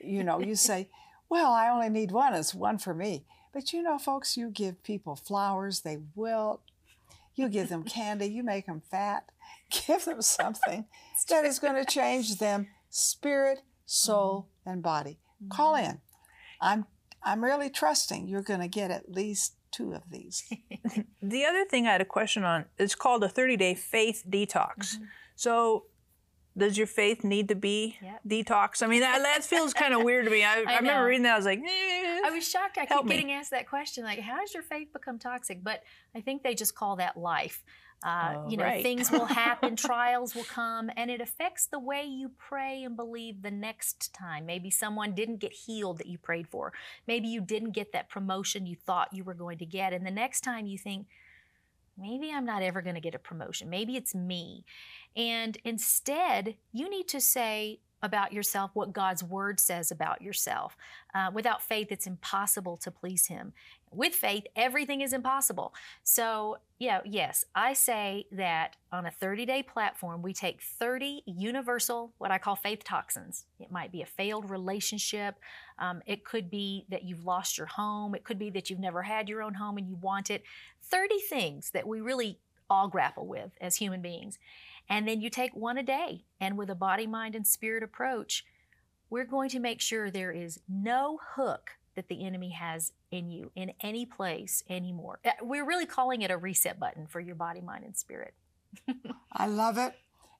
You 0.00 0.24
know, 0.24 0.40
you 0.40 0.54
say, 0.54 0.88
well, 1.28 1.52
I 1.52 1.68
only 1.68 1.90
need 1.90 2.12
one. 2.12 2.32
It's 2.34 2.54
one 2.54 2.78
for 2.78 2.94
me. 2.94 3.24
But 3.52 3.72
you 3.74 3.82
know, 3.82 3.98
folks, 3.98 4.36
you 4.36 4.48
give 4.50 4.82
people 4.82 5.16
flowers, 5.16 5.80
they 5.82 5.98
wilt. 6.14 6.62
You 7.36 7.48
give 7.48 7.68
them 7.68 7.82
candy, 7.82 8.26
you 8.26 8.42
make 8.42 8.66
them 8.66 8.80
fat. 8.90 9.24
Give 9.86 10.04
them 10.04 10.22
something 10.22 10.84
that 11.28 11.44
is 11.44 11.58
going 11.58 11.74
to 11.74 11.84
change 11.84 12.38
them 12.38 12.68
spirit, 12.90 13.62
soul, 13.86 14.46
and 14.66 14.82
body. 14.82 15.18
Call 15.50 15.74
in. 15.74 16.00
I'm 16.60 16.86
I'm 17.22 17.42
really 17.44 17.70
trusting 17.70 18.28
you're 18.28 18.42
going 18.42 18.60
to 18.60 18.68
get 18.68 18.90
at 18.90 19.10
least 19.10 19.54
two 19.70 19.92
of 19.94 20.02
these. 20.10 20.44
The 21.22 21.44
other 21.46 21.64
thing 21.64 21.86
I 21.86 21.92
had 21.92 22.02
a 22.02 22.04
question 22.04 22.44
on 22.44 22.66
is 22.76 22.94
called 22.94 23.24
a 23.24 23.28
30 23.30 23.56
day 23.56 23.74
faith 23.74 24.24
detox. 24.28 24.76
Mm-hmm. 24.96 25.04
So, 25.36 25.84
does 26.56 26.76
your 26.76 26.86
faith 26.86 27.24
need 27.24 27.48
to 27.48 27.54
be 27.54 27.96
Yep. 28.02 28.20
detox? 28.28 28.82
I 28.82 28.86
mean, 28.86 29.00
that, 29.00 29.20
that 29.22 29.42
feels 29.42 29.72
kind 29.72 29.94
of 29.94 30.02
weird 30.02 30.26
to 30.26 30.30
me. 30.30 30.44
I, 30.44 30.62
I, 30.68 30.74
I 30.74 30.76
remember 30.76 31.06
reading 31.06 31.22
that. 31.22 31.32
I 31.32 31.36
was 31.36 31.46
like, 31.46 31.60
eh. 31.60 32.20
I 32.26 32.30
was 32.30 32.46
shocked. 32.46 32.76
I 32.78 32.84
Help 32.84 33.04
keep 33.04 33.08
me. 33.08 33.14
getting 33.16 33.32
asked 33.32 33.50
that 33.52 33.66
question, 33.68 34.04
like, 34.04 34.18
how 34.20 34.38
does 34.38 34.52
your 34.52 34.62
faith 34.62 34.92
become 34.92 35.18
toxic? 35.18 35.64
But 35.64 35.82
I 36.14 36.20
think 36.20 36.42
they 36.42 36.54
just 36.54 36.74
call 36.74 36.96
that 36.96 37.16
life. 37.16 37.64
Uh, 38.04 38.34
Oh, 38.36 38.48
you 38.50 38.58
know, 38.58 38.64
right. 38.64 38.82
things 38.82 39.10
will 39.10 39.24
happen, 39.24 39.76
trials 39.90 40.34
will 40.34 40.44
come, 40.44 40.90
and 40.96 41.10
it 41.10 41.20
affects 41.22 41.66
the 41.66 41.78
way 41.78 42.04
you 42.04 42.30
pray 42.36 42.84
and 42.84 42.96
believe 42.96 43.40
the 43.42 43.50
next 43.50 44.12
time. 44.12 44.44
Maybe 44.44 44.70
someone 44.70 45.14
didn't 45.14 45.38
get 45.38 45.52
healed 45.52 45.98
that 45.98 46.06
you 46.06 46.18
prayed 46.18 46.46
for. 46.48 46.72
Maybe 47.06 47.28
you 47.28 47.40
didn't 47.40 47.70
get 47.70 47.92
that 47.92 48.10
promotion 48.10 48.66
you 48.66 48.76
thought 48.76 49.08
you 49.12 49.24
were 49.24 49.34
going 49.34 49.58
to 49.58 49.66
get. 49.66 49.92
And 49.94 50.04
the 50.06 50.10
next 50.10 50.42
time 50.42 50.66
you 50.66 50.76
think, 50.76 51.06
maybe 51.96 52.30
I'm 52.30 52.44
not 52.44 52.62
ever 52.62 52.82
going 52.82 52.96
to 52.96 53.00
get 53.00 53.14
a 53.14 53.18
promotion. 53.18 53.70
Maybe 53.70 53.96
it's 53.96 54.14
me. 54.14 54.64
And 55.16 55.56
instead, 55.64 56.56
you 56.72 56.90
need 56.90 57.08
to 57.08 57.20
say 57.20 57.80
about 58.02 58.34
yourself 58.34 58.70
what 58.74 58.92
God's 58.92 59.24
word 59.24 59.58
says 59.58 59.90
about 59.90 60.20
yourself. 60.20 60.76
Uh, 61.14 61.30
without 61.32 61.62
faith, 61.62 61.90
it's 61.90 62.06
impossible 62.06 62.76
to 62.76 62.90
please 62.90 63.28
Him. 63.28 63.54
With 63.94 64.14
faith, 64.14 64.44
everything 64.56 65.00
is 65.00 65.12
impossible. 65.12 65.74
So, 66.02 66.58
yeah, 66.78 67.00
yes, 67.04 67.44
I 67.54 67.72
say 67.72 68.26
that 68.32 68.76
on 68.92 69.06
a 69.06 69.10
30 69.10 69.46
day 69.46 69.62
platform, 69.62 70.22
we 70.22 70.32
take 70.32 70.60
30 70.60 71.22
universal, 71.26 72.12
what 72.18 72.30
I 72.30 72.38
call 72.38 72.56
faith 72.56 72.84
toxins. 72.84 73.44
It 73.60 73.70
might 73.70 73.92
be 73.92 74.02
a 74.02 74.06
failed 74.06 74.50
relationship. 74.50 75.36
Um, 75.78 76.02
it 76.06 76.24
could 76.24 76.50
be 76.50 76.86
that 76.90 77.04
you've 77.04 77.24
lost 77.24 77.56
your 77.56 77.68
home. 77.68 78.14
It 78.14 78.24
could 78.24 78.38
be 78.38 78.50
that 78.50 78.70
you've 78.70 78.80
never 78.80 79.02
had 79.02 79.28
your 79.28 79.42
own 79.42 79.54
home 79.54 79.78
and 79.78 79.88
you 79.88 79.96
want 79.96 80.30
it. 80.30 80.42
30 80.82 81.18
things 81.18 81.70
that 81.70 81.86
we 81.86 82.00
really 82.00 82.38
all 82.68 82.88
grapple 82.88 83.26
with 83.26 83.52
as 83.60 83.76
human 83.76 84.02
beings. 84.02 84.38
And 84.88 85.08
then 85.08 85.20
you 85.20 85.30
take 85.30 85.54
one 85.54 85.78
a 85.78 85.82
day. 85.82 86.24
And 86.40 86.58
with 86.58 86.70
a 86.70 86.74
body, 86.74 87.06
mind, 87.06 87.34
and 87.34 87.46
spirit 87.46 87.82
approach, 87.82 88.44
we're 89.10 89.24
going 89.24 89.48
to 89.50 89.60
make 89.60 89.80
sure 89.80 90.10
there 90.10 90.32
is 90.32 90.60
no 90.68 91.18
hook 91.36 91.72
that 91.94 92.08
the 92.08 92.24
enemy 92.24 92.50
has 92.50 92.92
in 93.10 93.30
you 93.30 93.50
in 93.54 93.72
any 93.80 94.06
place 94.06 94.62
anymore. 94.68 95.20
Uh, 95.24 95.30
We're 95.42 95.66
really 95.66 95.86
calling 95.86 96.22
it 96.22 96.30
a 96.30 96.36
reset 96.36 96.78
button 96.78 97.06
for 97.06 97.20
your 97.20 97.34
body, 97.34 97.60
mind, 97.60 97.84
and 97.84 97.96
spirit. 97.96 98.34
I 99.32 99.46
love 99.46 99.78
it. 99.78 99.94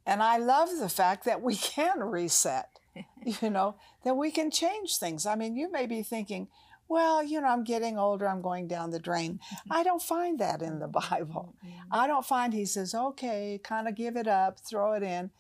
And 0.07 0.23
I 0.23 0.37
love 0.37 0.69
the 0.79 0.89
fact 0.89 1.25
that 1.25 1.41
we 1.41 1.57
can 1.57 2.01
reset, 2.01 2.79
you 3.43 3.51
know, 3.51 3.77
that 4.05 4.17
we 4.17 4.31
can 4.31 4.51
change 4.51 4.99
things. 4.99 5.25
I 5.27 5.35
mean, 5.35 5.57
you 5.57 5.71
may 5.71 5.87
be 5.87 6.03
thinking, 6.03 6.49
well, 6.89 7.23
you 7.23 7.41
know, 7.41 7.49
I'm 7.49 7.65
getting 7.65 7.99
older, 7.99 8.29
I'm 8.29 8.43
going 8.43 8.69
down 8.69 8.91
the 8.91 8.99
drain. 8.99 9.41
I 9.71 9.83
don't 9.83 10.03
find 10.03 10.39
that 10.41 10.61
in 10.61 10.79
the 10.79 10.89
Bible. 10.89 11.55
I 11.91 12.07
don't 12.07 12.27
find 12.27 12.53
he 12.53 12.67
says, 12.67 12.95
okay, 12.95 13.59
kind 13.63 13.89
of 13.89 13.95
give 13.95 14.17
it 14.17 14.29
up, 14.29 14.61
throw 14.61 14.93
it 14.93 15.03
in. 15.03 15.31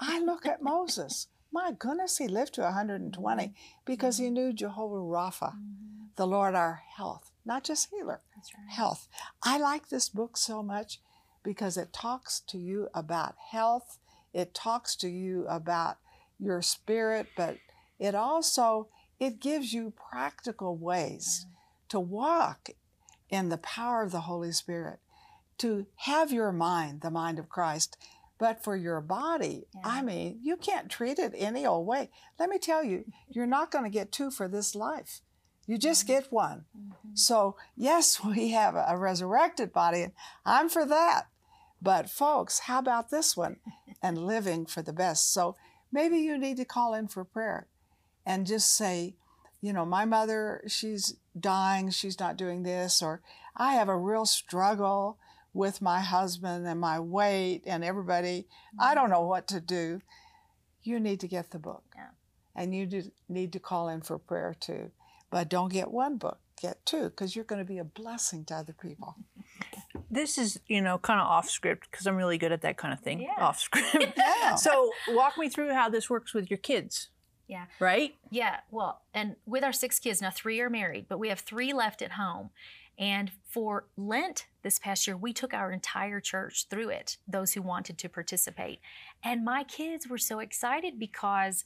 I 0.00 0.20
look 0.20 0.46
at 0.46 0.62
Moses. 0.62 1.28
My 1.52 1.72
goodness, 1.72 2.18
he 2.18 2.28
lived 2.28 2.54
to 2.54 2.62
120 2.62 3.54
because 3.84 4.18
he 4.18 4.26
mm-hmm. 4.26 4.34
knew 4.34 4.52
Jehovah 4.52 4.96
Rapha, 4.96 5.54
mm-hmm. 5.54 6.06
the 6.16 6.26
Lord 6.26 6.54
our 6.54 6.82
health, 6.96 7.30
not 7.44 7.64
just 7.64 7.88
healer, 7.90 8.20
That's 8.34 8.52
right. 8.54 8.70
health. 8.70 9.08
I 9.42 9.58
like 9.58 9.88
this 9.88 10.08
book 10.08 10.36
so 10.36 10.62
much 10.62 11.00
because 11.42 11.76
it 11.76 11.92
talks 11.92 12.40
to 12.48 12.58
you 12.58 12.88
about 12.94 13.34
health. 13.50 13.98
It 14.34 14.52
talks 14.52 14.94
to 14.96 15.08
you 15.08 15.46
about 15.48 15.96
your 16.38 16.60
spirit, 16.62 17.28
but 17.36 17.56
it 17.98 18.14
also 18.14 18.88
it 19.18 19.40
gives 19.40 19.72
you 19.72 19.92
practical 20.10 20.76
ways 20.76 21.46
to 21.88 21.98
walk 21.98 22.70
in 23.30 23.48
the 23.48 23.58
power 23.58 24.02
of 24.02 24.12
the 24.12 24.22
Holy 24.22 24.52
Spirit, 24.52 25.00
to 25.58 25.86
have 25.96 26.32
your 26.32 26.52
mind, 26.52 27.00
the 27.00 27.10
mind 27.10 27.38
of 27.38 27.48
Christ. 27.48 27.96
But 28.38 28.62
for 28.62 28.76
your 28.76 29.00
body, 29.00 29.66
I 29.82 30.00
mean, 30.00 30.38
you 30.42 30.56
can't 30.56 30.88
treat 30.88 31.18
it 31.18 31.34
any 31.36 31.66
old 31.66 31.86
way. 31.86 32.10
Let 32.38 32.48
me 32.48 32.58
tell 32.58 32.84
you, 32.84 33.04
you're 33.28 33.46
not 33.46 33.72
going 33.72 33.84
to 33.84 33.90
get 33.90 34.12
two 34.12 34.30
for 34.30 34.46
this 34.46 34.76
life. 34.76 35.20
You 35.66 35.76
just 35.76 36.06
get 36.06 36.32
one. 36.32 36.64
Mm-hmm. 36.76 37.14
So, 37.14 37.56
yes, 37.76 38.24
we 38.24 38.50
have 38.50 38.74
a 38.74 38.96
resurrected 38.96 39.72
body, 39.72 40.02
and 40.02 40.12
I'm 40.46 40.68
for 40.68 40.86
that. 40.86 41.24
But, 41.82 42.08
folks, 42.08 42.60
how 42.60 42.78
about 42.78 43.10
this 43.10 43.36
one 43.36 43.56
and 44.02 44.18
living 44.18 44.66
for 44.66 44.82
the 44.82 44.92
best? 44.92 45.32
So, 45.32 45.56
maybe 45.92 46.18
you 46.18 46.38
need 46.38 46.56
to 46.56 46.64
call 46.64 46.94
in 46.94 47.08
for 47.08 47.24
prayer 47.24 47.66
and 48.24 48.46
just 48.46 48.72
say, 48.74 49.16
you 49.60 49.72
know, 49.72 49.84
my 49.84 50.04
mother, 50.04 50.62
she's 50.68 51.16
dying, 51.38 51.90
she's 51.90 52.20
not 52.20 52.36
doing 52.36 52.62
this, 52.62 53.02
or 53.02 53.20
I 53.56 53.74
have 53.74 53.88
a 53.88 53.96
real 53.96 54.24
struggle 54.24 55.18
with 55.58 55.82
my 55.82 56.00
husband 56.00 56.68
and 56.68 56.80
my 56.80 57.00
weight 57.00 57.62
and 57.66 57.82
everybody. 57.82 58.46
I 58.78 58.86
mm-hmm. 58.86 58.94
don't 58.94 59.10
know 59.10 59.22
what 59.22 59.48
to 59.48 59.60
do. 59.60 60.00
you 60.84 61.00
need 61.00 61.18
to 61.20 61.26
get 61.26 61.50
the 61.50 61.58
book. 61.58 61.82
Yeah. 61.96 62.10
And 62.54 62.72
you 62.72 62.86
do 62.86 63.02
need 63.28 63.52
to 63.54 63.58
call 63.58 63.88
in 63.88 64.00
for 64.00 64.18
prayer 64.18 64.54
too. 64.58 64.92
But 65.30 65.48
don't 65.48 65.72
get 65.72 65.90
one 65.90 66.16
book, 66.16 66.38
get 66.62 66.86
two, 66.86 67.10
because 67.10 67.34
you're 67.34 67.44
going 67.44 67.58
to 67.58 67.64
be 67.64 67.78
a 67.78 67.84
blessing 67.84 68.44
to 68.46 68.54
other 68.54 68.72
people. 68.72 69.16
This 70.10 70.38
is, 70.38 70.58
you 70.66 70.80
know, 70.80 70.96
kind 70.96 71.20
of 71.20 71.26
off 71.26 71.50
script 71.50 71.90
because 71.90 72.06
I'm 72.06 72.16
really 72.16 72.38
good 72.38 72.50
at 72.50 72.62
that 72.62 72.78
kind 72.78 72.94
of 72.94 73.00
thing. 73.00 73.20
Yeah. 73.20 73.44
Off 73.44 73.60
script. 73.60 73.94
Yeah. 74.16 74.54
so 74.54 74.90
walk 75.08 75.36
me 75.36 75.50
through 75.50 75.74
how 75.74 75.90
this 75.90 76.08
works 76.08 76.32
with 76.32 76.48
your 76.48 76.56
kids. 76.56 77.08
Yeah. 77.46 77.66
Right? 77.78 78.14
Yeah, 78.30 78.60
well, 78.70 79.02
and 79.12 79.36
with 79.44 79.64
our 79.64 79.72
six 79.72 79.98
kids, 79.98 80.22
now 80.22 80.30
three 80.30 80.60
are 80.60 80.70
married, 80.70 81.06
but 81.10 81.18
we 81.18 81.28
have 81.28 81.40
three 81.40 81.74
left 81.74 82.00
at 82.00 82.12
home. 82.12 82.50
And 82.98 83.30
for 83.48 83.86
Lent 83.96 84.46
this 84.62 84.78
past 84.78 85.06
year, 85.06 85.16
we 85.16 85.32
took 85.32 85.54
our 85.54 85.70
entire 85.70 86.20
church 86.20 86.66
through 86.68 86.88
it, 86.88 87.16
those 87.28 87.52
who 87.52 87.62
wanted 87.62 87.96
to 87.98 88.08
participate. 88.08 88.80
And 89.22 89.44
my 89.44 89.62
kids 89.62 90.08
were 90.08 90.18
so 90.18 90.40
excited 90.40 90.98
because, 90.98 91.64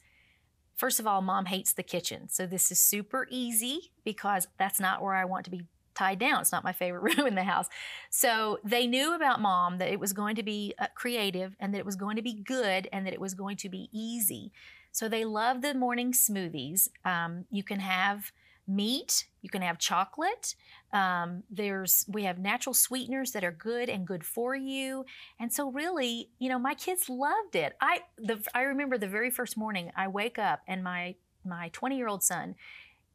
first 0.75 0.99
of 0.99 1.07
all, 1.07 1.21
mom 1.21 1.45
hates 1.45 1.73
the 1.73 1.83
kitchen. 1.83 2.29
So 2.29 2.45
this 2.45 2.71
is 2.71 2.79
super 2.79 3.27
easy 3.31 3.91
because 4.03 4.47
that's 4.59 4.79
not 4.79 5.01
where 5.01 5.15
I 5.15 5.25
want 5.25 5.45
to 5.45 5.51
be 5.51 5.63
tied 5.95 6.19
down. 6.19 6.41
It's 6.41 6.51
not 6.51 6.63
my 6.63 6.73
favorite 6.73 7.01
room 7.17 7.25
in 7.25 7.35
the 7.35 7.43
house. 7.43 7.67
So 8.11 8.59
they 8.63 8.85
knew 8.85 9.15
about 9.15 9.41
mom 9.41 9.79
that 9.79 9.91
it 9.91 9.99
was 9.99 10.13
going 10.13 10.35
to 10.35 10.43
be 10.43 10.75
uh, 10.77 10.87
creative 10.93 11.55
and 11.59 11.73
that 11.73 11.79
it 11.79 11.85
was 11.85 11.95
going 11.95 12.15
to 12.15 12.21
be 12.21 12.33
good 12.33 12.87
and 12.93 13.07
that 13.07 13.13
it 13.13 13.21
was 13.21 13.33
going 13.33 13.57
to 13.57 13.69
be 13.69 13.89
easy. 13.91 14.51
So 14.91 15.09
they 15.09 15.25
love 15.25 15.63
the 15.63 15.73
morning 15.73 16.13
smoothies. 16.13 16.89
Um, 17.03 17.45
you 17.49 17.63
can 17.63 17.79
have 17.79 18.31
meat, 18.67 19.25
you 19.41 19.49
can 19.49 19.61
have 19.61 19.77
chocolate. 19.77 20.55
Um, 20.91 21.43
there's 21.49 22.05
we 22.07 22.23
have 22.23 22.37
natural 22.37 22.73
sweeteners 22.73 23.31
that 23.31 23.43
are 23.43 23.51
good 23.51 23.89
and 23.89 24.07
good 24.07 24.23
for 24.23 24.55
you. 24.55 25.05
And 25.39 25.51
so 25.51 25.71
really, 25.71 26.29
you 26.39 26.49
know, 26.49 26.59
my 26.59 26.73
kids 26.73 27.09
loved 27.09 27.55
it. 27.55 27.75
I 27.81 28.01
the 28.17 28.43
I 28.53 28.61
remember 28.61 28.97
the 28.97 29.07
very 29.07 29.29
first 29.29 29.57
morning 29.57 29.91
I 29.95 30.07
wake 30.07 30.39
up 30.39 30.61
and 30.67 30.83
my 30.83 31.15
my 31.45 31.69
20 31.73 31.97
year 31.97 32.07
old 32.07 32.23
son 32.23 32.55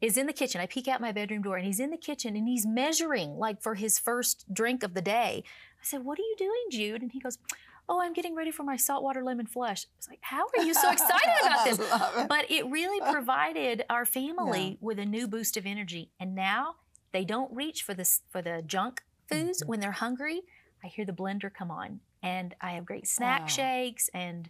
is 0.00 0.16
in 0.16 0.26
the 0.26 0.32
kitchen. 0.32 0.60
I 0.60 0.66
peek 0.66 0.86
out 0.86 1.00
my 1.00 1.12
bedroom 1.12 1.42
door 1.42 1.56
and 1.56 1.66
he's 1.66 1.80
in 1.80 1.90
the 1.90 1.96
kitchen 1.96 2.36
and 2.36 2.46
he's 2.46 2.66
measuring 2.66 3.36
like 3.36 3.62
for 3.62 3.74
his 3.74 3.98
first 3.98 4.52
drink 4.52 4.82
of 4.82 4.94
the 4.94 5.02
day. 5.02 5.42
I 5.80 5.84
said, 5.84 6.04
What 6.04 6.18
are 6.18 6.22
you 6.22 6.36
doing, 6.38 6.66
Jude? 6.70 7.02
And 7.02 7.12
he 7.12 7.20
goes, 7.20 7.38
Oh, 7.88 8.00
I'm 8.02 8.12
getting 8.12 8.34
ready 8.34 8.50
for 8.50 8.62
my 8.64 8.76
saltwater 8.76 9.22
lemon 9.24 9.46
flush. 9.46 9.84
I 9.86 9.90
was 9.96 10.08
like, 10.08 10.18
How 10.22 10.44
are 10.56 10.64
you 10.64 10.74
so 10.74 10.90
excited 10.92 11.32
about 11.40 11.64
this? 11.64 11.78
It. 11.78 12.28
But 12.28 12.50
it 12.50 12.66
really 12.66 13.00
provided 13.12 13.84
our 13.88 14.04
family 14.04 14.76
with 14.80 14.98
a 14.98 15.06
new 15.06 15.26
boost 15.26 15.56
of 15.56 15.64
energy. 15.66 16.10
And 16.20 16.34
now 16.34 16.76
they 17.12 17.24
don't 17.24 17.54
reach 17.54 17.82
for 17.82 17.94
this 17.94 18.20
for 18.30 18.42
the 18.42 18.62
junk 18.66 19.02
foods 19.28 19.60
Mm-hmm. 19.62 19.68
when 19.68 19.80
they're 19.80 19.92
hungry. 19.92 20.42
I 20.84 20.88
hear 20.88 21.04
the 21.04 21.12
blender 21.12 21.52
come 21.52 21.70
on 21.70 22.00
and 22.22 22.54
I 22.60 22.72
have 22.72 22.84
great 22.84 23.06
snack 23.08 23.48
shakes 23.48 24.08
and 24.14 24.48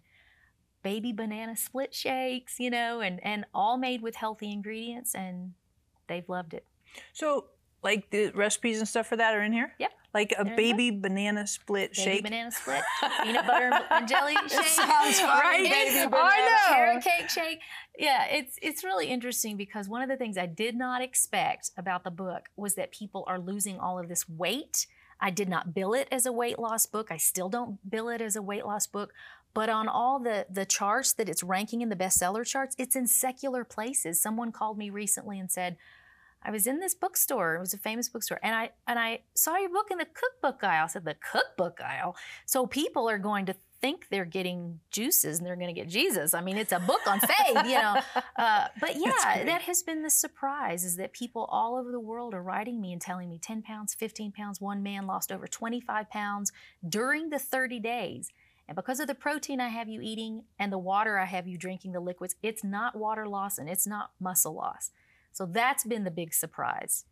baby 0.83 1.13
banana 1.13 1.57
split 1.57 1.95
shakes, 1.95 2.59
you 2.61 2.71
know, 2.71 3.01
and 3.01 3.19
and 3.25 3.45
all 3.55 3.77
made 3.79 4.03
with 4.03 4.15
healthy 4.17 4.51
ingredients 4.53 5.15
and 5.15 5.53
they've 6.09 6.29
loved 6.29 6.55
it. 6.55 6.65
So 7.13 7.47
like 7.83 8.11
the 8.11 8.31
recipes 8.33 8.79
and 8.79 8.89
stuff 8.89 9.07
for 9.07 9.17
that 9.17 9.35
are 9.35 9.43
in 9.43 9.53
here? 9.53 9.73
Yep. 9.79 9.93
Like 10.19 10.35
a 10.37 10.45
baby 10.45 10.91
banana 10.91 11.47
split 11.47 11.93
Baby 11.95 12.03
shake. 12.11 12.23
banana 12.25 12.51
split, 12.51 12.83
peanut 13.23 13.47
butter 13.47 13.71
and 13.91 14.09
jelly 14.09 14.35
shake. 14.49 14.53
It 14.61 14.67
sounds 14.67 15.21
Right? 15.23 15.63
baby 15.63 15.99
I 16.01 16.07
banana. 16.07 16.45
know. 16.45 16.75
carrot 16.75 17.05
cake 17.05 17.29
shake. 17.31 17.61
Yeah, 17.97 18.25
it's 18.27 18.59
it's 18.61 18.83
really 18.83 19.07
interesting 19.07 19.57
because 19.57 19.89
one 19.89 20.03
of 20.03 20.09
the 20.09 20.17
things 20.17 20.37
I 20.37 20.47
did 20.47 20.75
not 20.75 21.03
expect 21.03 21.71
about 21.77 22.03
the 22.03 22.11
book 22.11 22.49
was 22.57 22.75
that 22.75 22.91
people 22.91 23.23
are 23.29 23.39
losing 23.39 23.79
all 23.79 23.97
of 24.01 24.09
this 24.09 24.29
weight. 24.29 24.89
I 25.21 25.31
did 25.31 25.49
not 25.49 25.73
bill 25.73 25.95
it 25.95 26.09
as 26.11 26.27
a 26.27 26.33
weight 26.33 26.59
loss 26.59 26.87
book. 26.87 27.09
I 27.13 27.17
still 27.17 27.49
don't 27.49 27.79
bill 27.89 28.09
it 28.09 28.21
as 28.21 28.35
a 28.35 28.43
weight 28.43 28.67
loss 28.67 28.87
book. 28.89 29.13
But 29.55 29.69
on 29.69 29.87
all 29.89 30.19
the 30.19 30.47
the 30.51 30.67
charts 30.67 31.13
that 31.13 31.29
it's 31.29 31.43
ranking 31.45 31.81
in 31.81 31.91
the 31.91 31.97
bestseller 31.97 32.45
charts, 32.45 32.75
it's 32.79 32.97
in 32.97 33.07
secular 33.07 33.63
places. 33.65 34.21
Someone 34.21 34.51
called 34.51 34.79
me 34.79 34.91
recently 34.91 35.39
and 35.39 35.51
said, 35.51 35.77
I 36.43 36.51
was 36.51 36.67
in 36.67 36.81
this 36.81 36.95
bookstore. 36.95 37.57
It 37.57 37.61
was 37.61 37.75
a 37.75 37.79
famous 37.79 38.09
bookstore, 38.09 38.41
and 38.43 38.55
I 38.55 38.71
and 38.87 38.99
I 38.99 39.21
saw 39.35 39.57
your 39.57 39.71
book 39.71 39.89
in 39.91 39.99
the 39.99 40.07
cookbook 40.07 40.63
aisle. 40.63 40.85
I 40.85 40.87
said 40.87 41.05
the 41.05 41.15
cookbook 41.15 41.81
aisle. 41.81 42.17
So 42.47 42.67
people 42.67 43.09
are 43.09 43.19
going 43.19 43.47
to 43.47 43.57
think 43.81 44.09
they're 44.09 44.25
getting 44.25 44.81
juices 44.91 45.39
and 45.39 45.47
they're 45.47 45.57
going 45.57 45.73
to 45.73 45.81
get 45.81 45.89
Jesus. 45.89 46.35
I 46.35 46.41
mean, 46.41 46.57
it's 46.57 46.73
a 46.73 46.81
book 46.81 47.01
on 47.07 47.21
faith, 47.21 47.65
you 47.65 47.75
know. 47.75 48.01
Uh, 48.37 48.69
but 48.81 48.95
yeah, 48.95 49.43
that 49.45 49.63
has 49.63 49.83
been 49.83 50.03
the 50.03 50.11
surprise 50.11 50.85
is 50.85 50.95
that 50.95 51.13
people 51.13 51.49
all 51.51 51.77
over 51.77 51.91
the 51.91 51.99
world 51.99 52.35
are 52.35 52.43
writing 52.43 52.81
me 52.81 52.93
and 52.93 53.03
telling 53.03 53.29
me 53.29 53.37
10 53.37 53.63
pounds, 53.63 53.95
15 53.95 54.31
pounds. 54.31 54.61
One 54.61 54.81
man 54.81 55.09
lost 55.09 55.33
over 55.33 55.49
25 55.49 56.09
pounds 56.09 56.53
during 56.89 57.31
the 57.31 57.39
30 57.41 57.81
days. 57.81 58.31
And 58.69 58.77
because 58.77 59.01
of 59.01 59.09
the 59.09 59.15
protein 59.15 59.61
I 59.61 59.69
have 59.69 59.89
you 59.89 60.01
eating 60.01 60.45
and 60.57 60.73
the 60.73 60.79
water 60.79 61.19
I 61.19 61.25
have 61.25 61.49
you 61.49 61.59
drinking, 61.59 61.93
the 61.93 62.01
liquids, 62.01 62.37
it's 62.45 62.63
not 62.63 62.95
water 62.95 63.27
loss 63.27 63.59
and 63.59 63.69
it's 63.69 63.89
not 63.89 64.13
muscle 64.21 64.55
loss. 64.55 64.93
So 65.39 65.47
that's 65.47 65.85
been 65.85 66.03
the 66.03 66.11
big 66.11 66.35
surprise. 66.35 67.05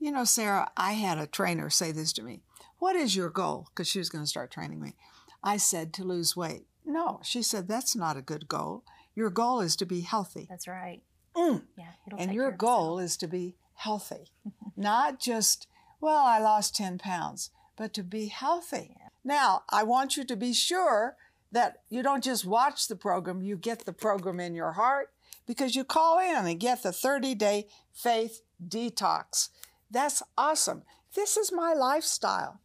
You 0.00 0.10
know, 0.10 0.24
Sarah, 0.24 0.68
I 0.76 0.94
had 0.94 1.16
a 1.16 1.28
trainer 1.28 1.70
say 1.70 1.92
this 1.92 2.12
to 2.14 2.22
me. 2.24 2.42
What 2.80 2.96
is 2.96 3.14
your 3.14 3.30
goal? 3.30 3.68
Because 3.68 3.86
she 3.86 4.00
was 4.00 4.08
going 4.08 4.24
to 4.24 4.28
start 4.28 4.50
training 4.50 4.80
me. 4.80 4.96
I 5.44 5.56
said 5.56 5.92
to 5.92 6.02
lose 6.02 6.36
weight. 6.36 6.66
No, 6.84 7.20
she 7.22 7.42
said 7.42 7.68
that's 7.68 7.94
not 7.94 8.16
a 8.16 8.20
good 8.20 8.48
goal. 8.48 8.82
Your 9.14 9.30
goal 9.30 9.60
is 9.60 9.76
to 9.76 9.86
be 9.86 10.00
healthy. 10.00 10.48
That's 10.50 10.66
right. 10.66 11.02
Mm. 11.36 11.62
Yeah. 11.78 11.84
It'll 12.08 12.18
And 12.18 12.34
your 12.34 12.50
goal 12.50 12.98
is 12.98 13.16
to 13.18 13.28
be 13.28 13.54
healthy, 13.74 14.32
not 14.76 15.20
just, 15.20 15.68
well, 16.00 16.24
I 16.24 16.40
lost 16.40 16.74
10 16.74 16.98
pounds, 16.98 17.50
but 17.76 17.94
to 17.94 18.02
be 18.02 18.26
healthy. 18.26 18.96
Now, 19.22 19.62
I 19.70 19.84
want 19.84 20.16
you 20.16 20.24
to 20.24 20.34
be 20.34 20.52
sure 20.52 21.14
that 21.52 21.82
you 21.90 22.02
don't 22.02 22.24
just 22.24 22.44
watch 22.44 22.88
the 22.88 22.96
program, 22.96 23.40
you 23.40 23.56
get 23.56 23.84
the 23.84 23.92
program 23.92 24.40
in 24.40 24.56
your 24.56 24.72
heart 24.72 25.12
because 25.46 25.76
you 25.76 25.84
call 25.84 26.18
in 26.18 26.46
and 26.46 26.60
get 26.60 26.82
the 26.82 26.92
30 26.92 27.34
day 27.34 27.66
faith 27.92 28.42
detox. 28.66 29.50
That's 29.90 30.22
awesome. 30.36 30.82
This 31.14 31.36
is 31.36 31.52
my 31.52 31.72
lifestyle. 31.72 32.60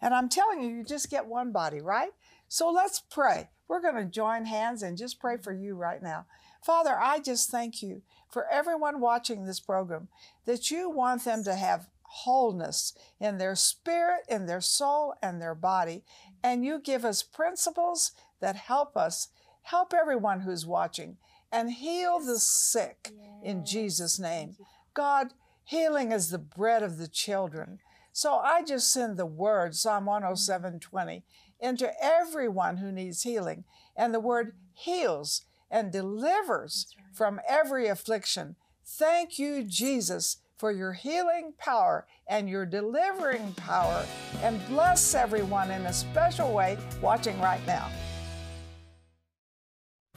And 0.00 0.14
I'm 0.14 0.28
telling 0.28 0.62
you, 0.62 0.68
you 0.68 0.84
just 0.84 1.10
get 1.10 1.26
one 1.26 1.52
body, 1.52 1.80
right? 1.80 2.10
So 2.48 2.70
let's 2.70 3.00
pray. 3.00 3.48
We're 3.68 3.80
going 3.80 3.96
to 3.96 4.04
join 4.04 4.44
hands 4.44 4.82
and 4.82 4.96
just 4.96 5.18
pray 5.18 5.36
for 5.36 5.52
you 5.52 5.74
right 5.74 6.02
now. 6.02 6.26
Father, 6.62 6.98
I 6.98 7.20
just 7.20 7.50
thank 7.50 7.82
you 7.82 8.02
for 8.30 8.46
everyone 8.50 9.00
watching 9.00 9.44
this 9.44 9.60
program 9.60 10.08
that 10.44 10.70
you 10.70 10.90
want 10.90 11.24
them 11.24 11.42
to 11.44 11.54
have 11.54 11.88
wholeness 12.02 12.92
in 13.20 13.38
their 13.38 13.54
spirit, 13.54 14.20
in 14.28 14.46
their 14.46 14.60
soul, 14.60 15.14
and 15.22 15.40
their 15.40 15.54
body. 15.54 16.04
And 16.42 16.64
you 16.64 16.78
give 16.78 17.04
us 17.04 17.22
principles 17.22 18.12
that 18.40 18.56
help 18.56 18.96
us, 18.96 19.28
help 19.62 19.92
everyone 19.92 20.40
who's 20.40 20.66
watching, 20.66 21.16
and 21.52 21.72
heal 21.72 22.20
the 22.20 22.38
sick 22.38 23.12
in 23.42 23.64
Jesus' 23.64 24.18
name. 24.18 24.56
God, 24.94 25.28
healing 25.64 26.12
is 26.12 26.30
the 26.30 26.38
bread 26.38 26.82
of 26.82 26.98
the 26.98 27.08
children. 27.08 27.78
So 28.12 28.36
I 28.36 28.62
just 28.62 28.92
send 28.92 29.16
the 29.16 29.26
word, 29.26 29.74
Psalm 29.74 30.06
107:20, 30.06 31.22
into 31.60 31.92
everyone 32.02 32.78
who 32.78 32.90
needs 32.90 33.22
healing. 33.22 33.64
And 33.94 34.14
the 34.14 34.20
word 34.20 34.56
heals 34.72 35.42
and 35.70 35.92
delivers 35.92 36.86
from 37.12 37.40
every 37.48 37.88
affliction. 37.88 38.56
Thank 38.84 39.38
you, 39.38 39.64
Jesus, 39.64 40.38
for 40.56 40.72
your 40.72 40.92
healing 40.94 41.52
power 41.58 42.06
and 42.26 42.48
your 42.48 42.64
delivering 42.64 43.52
power. 43.54 44.06
And 44.42 44.66
bless 44.68 45.14
everyone 45.14 45.70
in 45.70 45.84
a 45.86 45.92
special 45.92 46.52
way 46.52 46.78
watching 47.02 47.38
right 47.40 47.64
now. 47.66 47.90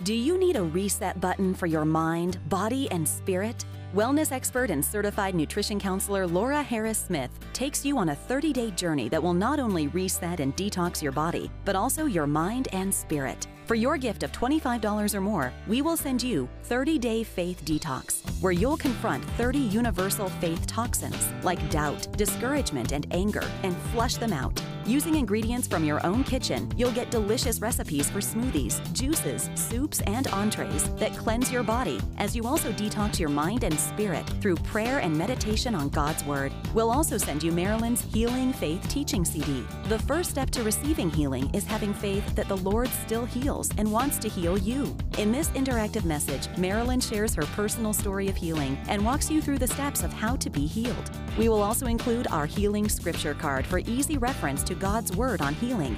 Do 0.01 0.13
you 0.13 0.37
need 0.37 0.55
a 0.55 0.63
reset 0.63 1.19
button 1.19 1.53
for 1.53 1.65
your 1.65 1.83
mind, 1.83 2.39
body, 2.47 2.89
and 2.89 3.05
spirit? 3.05 3.65
Wellness 3.93 4.31
expert 4.31 4.69
and 4.69 4.83
certified 4.83 5.35
nutrition 5.35 5.77
counselor 5.77 6.25
Laura 6.25 6.63
Harris 6.63 6.99
Smith 6.99 7.31
takes 7.51 7.83
you 7.83 7.97
on 7.97 8.07
a 8.07 8.15
30 8.15 8.53
day 8.53 8.71
journey 8.71 9.09
that 9.09 9.21
will 9.21 9.33
not 9.33 9.59
only 9.59 9.87
reset 9.89 10.39
and 10.39 10.55
detox 10.55 11.01
your 11.01 11.11
body, 11.11 11.51
but 11.65 11.75
also 11.75 12.05
your 12.05 12.27
mind 12.27 12.69
and 12.71 12.93
spirit. 12.93 13.45
For 13.69 13.75
your 13.75 13.99
gift 13.99 14.23
of 14.23 14.31
$25 14.31 15.13
or 15.13 15.21
more, 15.21 15.53
we 15.67 15.83
will 15.83 15.95
send 15.95 16.23
you 16.23 16.49
30 16.63 16.97
Day 16.97 17.23
Faith 17.23 17.61
Detox, 17.65 18.27
where 18.41 18.51
you'll 18.51 18.77
confront 18.77 19.23
30 19.37 19.59
universal 19.59 20.27
faith 20.41 20.65
toxins 20.65 21.29
like 21.43 21.69
doubt, 21.69 22.11
discouragement, 22.17 22.93
and 22.93 23.05
anger 23.11 23.47
and 23.61 23.77
flush 23.91 24.15
them 24.15 24.33
out. 24.33 24.59
Using 24.87 25.13
ingredients 25.13 25.67
from 25.67 25.83
your 25.83 26.03
own 26.03 26.23
kitchen, 26.23 26.71
you'll 26.75 26.91
get 26.93 27.11
delicious 27.11 27.59
recipes 27.59 28.09
for 28.09 28.21
smoothies, 28.21 28.81
juices, 28.91 29.51
soups, 29.53 30.01
and 30.07 30.25
entrees 30.29 30.89
that 30.95 31.15
cleanse 31.15 31.51
your 31.51 31.61
body 31.61 31.99
as 32.17 32.35
you 32.35 32.47
also 32.47 32.71
detox 32.71 33.19
your 33.19 33.29
mind 33.29 33.63
and 33.63 33.79
spirit 33.79 34.27
through 34.41 34.55
prayer 34.55 34.97
and 34.97 35.15
meditation 35.15 35.75
on 35.75 35.89
God's 35.89 36.23
Word. 36.23 36.51
We'll 36.73 36.89
also 36.89 37.17
send 37.17 37.43
you 37.43 37.51
Marilyn's 37.51 38.01
Healing 38.01 38.51
Faith 38.51 38.81
Teaching 38.89 39.23
CD. 39.23 39.63
The 39.89 39.99
first 39.99 40.31
step 40.31 40.49
to 40.51 40.63
receiving 40.63 41.11
healing 41.11 41.53
is 41.53 41.65
having 41.65 41.93
faith 41.93 42.25
that 42.33 42.47
the 42.47 42.57
Lord 42.57 42.87
still 43.05 43.25
heals 43.25 43.58
and 43.77 43.91
wants 43.91 44.17
to 44.19 44.29
heal 44.29 44.57
you. 44.57 44.95
In 45.17 45.31
this 45.31 45.49
interactive 45.49 46.05
message, 46.05 46.47
Marilyn 46.57 46.99
shares 46.99 47.33
her 47.35 47.43
personal 47.43 47.91
story 47.91 48.29
of 48.29 48.37
healing 48.37 48.77
and 48.87 49.05
walks 49.05 49.29
you 49.29 49.41
through 49.41 49.57
the 49.57 49.67
steps 49.67 50.03
of 50.03 50.13
how 50.13 50.35
to 50.37 50.49
be 50.49 50.65
healed. 50.65 51.11
We 51.37 51.49
will 51.49 51.61
also 51.61 51.87
include 51.87 52.27
our 52.27 52.45
healing 52.45 52.87
scripture 52.87 53.33
card 53.33 53.65
for 53.65 53.79
easy 53.79 54.17
reference 54.17 54.63
to 54.63 54.75
God's 54.75 55.15
Word 55.15 55.41
on 55.41 55.53
healing. 55.55 55.97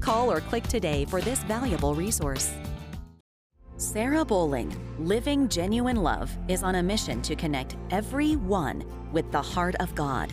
Call 0.00 0.30
or 0.30 0.40
click 0.40 0.64
today 0.68 1.04
for 1.04 1.20
this 1.20 1.40
valuable 1.40 1.94
resource. 1.94 2.54
Sarah 3.76 4.24
Bowling, 4.26 4.76
Living 4.98 5.48
Genuine 5.48 5.96
Love, 5.96 6.30
is 6.48 6.62
on 6.62 6.74
a 6.74 6.82
mission 6.82 7.22
to 7.22 7.34
connect 7.34 7.76
everyone 7.90 8.84
with 9.10 9.32
the 9.32 9.40
heart 9.40 9.74
of 9.80 9.94
God. 9.94 10.32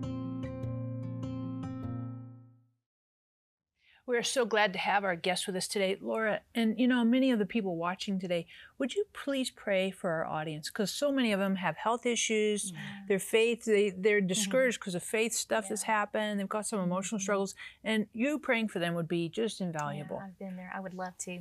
We're 4.11 4.23
so 4.23 4.43
glad 4.43 4.73
to 4.73 4.79
have 4.79 5.05
our 5.05 5.15
guest 5.15 5.47
with 5.47 5.55
us 5.55 5.69
today, 5.69 5.97
Laura. 6.01 6.41
And 6.53 6.77
you 6.77 6.85
know, 6.85 7.01
many 7.05 7.31
of 7.31 7.39
the 7.39 7.45
people 7.45 7.77
watching 7.77 8.19
today, 8.19 8.45
would 8.77 8.93
you 8.93 9.05
please 9.13 9.49
pray 9.49 9.89
for 9.89 10.09
our 10.09 10.25
audience? 10.25 10.67
Because 10.69 10.91
so 10.91 11.13
many 11.13 11.31
of 11.31 11.39
them 11.39 11.55
have 11.55 11.77
health 11.77 12.05
issues, 12.05 12.73
mm-hmm. 12.73 13.07
their 13.07 13.19
faith, 13.19 13.63
they, 13.63 13.91
they're 13.91 14.19
mm-hmm. 14.19 14.27
discouraged 14.27 14.81
because 14.81 14.95
of 14.95 15.01
faith 15.01 15.31
stuff 15.31 15.69
that's 15.69 15.83
happened, 15.83 16.41
they've 16.41 16.49
got 16.49 16.67
some 16.67 16.81
emotional 16.81 17.19
mm-hmm. 17.19 17.23
struggles, 17.23 17.55
and 17.85 18.05
you 18.11 18.37
praying 18.37 18.67
for 18.67 18.79
them 18.79 18.95
would 18.95 19.07
be 19.07 19.29
just 19.29 19.61
invaluable. 19.61 20.17
Yeah, 20.17 20.25
I've 20.25 20.39
been 20.39 20.57
there. 20.57 20.73
I 20.75 20.81
would 20.81 20.93
love 20.93 21.17
to. 21.19 21.39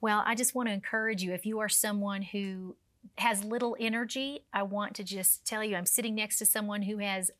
Well, 0.00 0.22
I 0.24 0.36
just 0.36 0.54
want 0.54 0.68
to 0.68 0.72
encourage 0.72 1.24
you 1.24 1.32
if 1.32 1.44
you 1.44 1.58
are 1.58 1.68
someone 1.68 2.22
who 2.22 2.76
has 3.18 3.42
little 3.42 3.76
energy, 3.80 4.44
I 4.52 4.62
want 4.62 4.94
to 4.94 5.02
just 5.02 5.44
tell 5.44 5.64
you 5.64 5.74
I'm 5.74 5.86
sitting 5.86 6.14
next 6.14 6.38
to 6.38 6.46
someone 6.46 6.82
who 6.82 6.98
has 6.98 7.32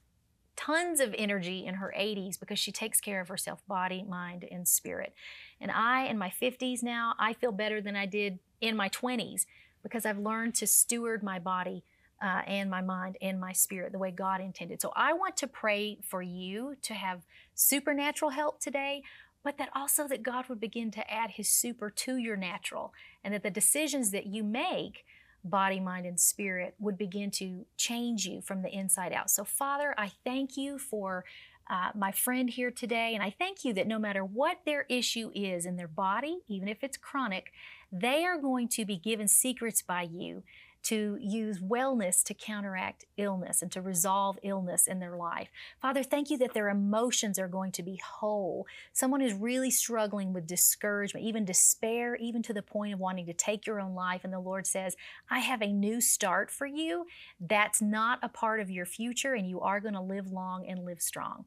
tons 0.57 1.01
of 1.01 1.15
energy 1.17 1.65
in 1.67 1.75
her 1.77 1.93
80s 1.97 2.39
because 2.39 2.59
she 2.59 2.73
takes 2.73 3.01
care 3.01 3.21
of 3.21 3.29
herself 3.29 3.63
body, 3.67 4.05
mind, 4.09 4.47
and 4.51 4.67
spirit. 4.67 5.15
And 5.61 5.71
I, 5.71 6.07
in 6.07 6.19
my 6.19 6.31
50s 6.31 6.83
now, 6.83 7.15
I 7.19 7.33
feel 7.33 7.53
better 7.53 7.81
than 7.81 7.97
I 7.97 8.07
did 8.07 8.39
in 8.61 8.77
my 8.77 8.89
20s 8.89 9.47
because 9.83 10.07
I've 10.07 10.19
learned 10.19 10.55
to 10.57 10.67
steward 10.67 11.23
my 11.23 11.39
body 11.39 11.85
uh, 12.23 12.43
and 12.47 12.71
my 12.71 12.81
mind 12.81 13.19
and 13.21 13.41
my 13.41 13.53
spirit 13.53 13.93
the 13.93 13.99
way 13.99 14.11
God 14.11 14.41
intended. 14.41 14.81
So 14.81 14.93
I 14.97 15.13
want 15.13 15.37
to 15.39 15.47
pray 15.47 15.99
for 16.03 16.23
you 16.23 16.77
to 16.83 16.95
have 16.95 17.23
supernatural 17.55 18.31
help 18.31 18.61
today, 18.61 19.03
but 19.43 19.59
that 19.59 19.69
also 19.75 20.09
that 20.09 20.23
God 20.23 20.49
would 20.49 20.61
begin 20.61 20.91
to 20.93 21.13
add 21.13 21.33
his 21.33 21.51
super 21.51 21.91
to 21.91 22.17
your 22.17 22.37
natural 22.37 22.95
and 23.23 23.35
that 23.35 23.43
the 23.43 23.51
decisions 23.51 24.11
that 24.13 24.27
you 24.27 24.43
make 24.43 25.05
body, 25.45 25.79
mind, 25.79 26.07
and 26.07 26.19
spirit 26.19 26.75
would 26.79 26.99
begin 26.99 27.31
to 27.33 27.67
change 27.77 28.27
you 28.27 28.41
from 28.41 28.63
the 28.63 28.71
inside 28.71 29.13
out. 29.13 29.31
So, 29.31 29.45
Father, 29.45 29.95
I 29.99 30.13
thank 30.25 30.57
you 30.57 30.79
for 30.79 31.25
uh, 31.71 31.91
my 31.95 32.13
friend 32.13 32.51
here 32.51 32.71
today, 32.71 33.15
and 33.15 33.23
I 33.23 33.35
thank 33.39 33.65
you 33.65 33.73
that 33.75 33.87
no 33.87 33.99
matter 33.99 34.25
what 34.25 34.59
their 34.67 34.87
issue 34.89 35.31
is 35.35 35.65
in 35.67 35.77
their 35.77 35.89
body, 35.89 36.41
even 36.49 36.69
if 36.69 36.83
it's 36.83 36.97
chronic, 36.97 37.53
they 37.93 38.25
are 38.25 38.39
going 38.39 38.69
to 38.69 38.85
be 38.85 38.97
given 38.97 39.29
secrets 39.29 39.81
by 39.83 40.03
you 40.03 40.43
to 40.85 41.19
use 41.21 41.59
wellness 41.59 42.23
to 42.25 42.35
counteract 42.35 43.05
illness 43.17 43.63
and 43.63 43.73
to 43.73 43.81
resolve 43.81 44.39
illness 44.43 44.87
in 44.87 45.01
their 45.01 45.17
life. 45.17 45.49
Father, 45.81 46.03
thank 46.03 46.31
you 46.31 46.39
that 46.39 46.55
their 46.55 46.69
emotions 46.69 47.39
are 47.39 47.49
going 47.49 47.73
to 47.73 47.83
be 47.83 48.01
whole. 48.05 48.67
Someone 48.93 49.21
who's 49.21 49.35
really 49.35 49.71
struggling 49.71 50.33
with 50.33 50.47
discouragement, 50.47 51.27
even 51.27 51.45
despair, 51.45 52.17
even 52.17 52.43
to 52.43 52.53
the 52.53 52.63
point 52.63 52.95
of 52.95 53.01
wanting 53.01 53.27
to 53.27 53.33
take 53.33 53.67
your 53.67 53.81
own 53.81 53.95
life, 53.95 54.23
and 54.25 54.33
the 54.33 54.39
Lord 54.39 54.67
says, 54.67 54.97
I 55.31 55.41
have 55.41 55.63
a 55.63 55.73
new 55.73 56.01
start 56.01 56.51
for 56.51 56.67
you. 56.67 57.07
That's 57.41 57.81
not 57.81 58.19
a 58.23 58.29
part 58.29 58.61
of 58.61 58.71
your 58.71 58.87
future, 58.87 59.35
and 59.35 59.49
you 59.49 59.61
are 59.61 59.81
going 59.81 59.95
to 59.95 60.01
live 60.01 60.31
long 60.31 60.67
and 60.67 60.85
live 60.85 61.01
strong. 61.01 61.47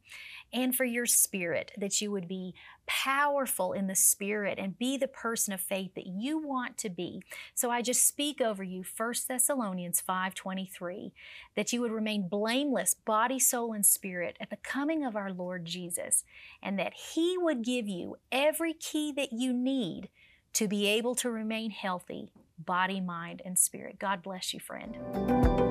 And 0.51 0.75
for 0.75 0.85
your 0.85 1.05
spirit, 1.05 1.71
that 1.77 2.01
you 2.01 2.11
would 2.11 2.27
be 2.27 2.55
powerful 2.87 3.73
in 3.73 3.87
the 3.87 3.95
spirit 3.95 4.57
and 4.57 4.79
be 4.79 4.97
the 4.97 5.07
person 5.07 5.53
of 5.53 5.61
faith 5.61 5.93
that 5.95 6.07
you 6.07 6.37
want 6.37 6.77
to 6.79 6.89
be. 6.89 7.21
So 7.53 7.69
I 7.69 7.81
just 7.81 8.07
speak 8.07 8.41
over 8.41 8.63
you 8.63 8.83
1 8.83 9.27
Thessalonians 9.27 10.01
5:23 10.01 11.11
that 11.55 11.71
you 11.71 11.81
would 11.81 11.91
remain 11.91 12.27
blameless 12.27 12.93
body, 12.93 13.39
soul 13.39 13.73
and 13.73 13.85
spirit 13.85 14.37
at 14.39 14.49
the 14.49 14.57
coming 14.57 15.03
of 15.03 15.15
our 15.15 15.31
Lord 15.31 15.65
Jesus 15.65 16.23
and 16.63 16.79
that 16.79 16.93
he 16.93 17.37
would 17.37 17.63
give 17.63 17.87
you 17.87 18.17
every 18.31 18.73
key 18.73 19.11
that 19.11 19.33
you 19.33 19.53
need 19.53 20.09
to 20.53 20.67
be 20.67 20.87
able 20.87 21.13
to 21.15 21.29
remain 21.29 21.71
healthy 21.71 22.31
body, 22.57 22.99
mind 22.99 23.41
and 23.45 23.57
spirit. 23.57 23.99
God 23.99 24.23
bless 24.23 24.53
you, 24.53 24.59
friend. 24.59 25.66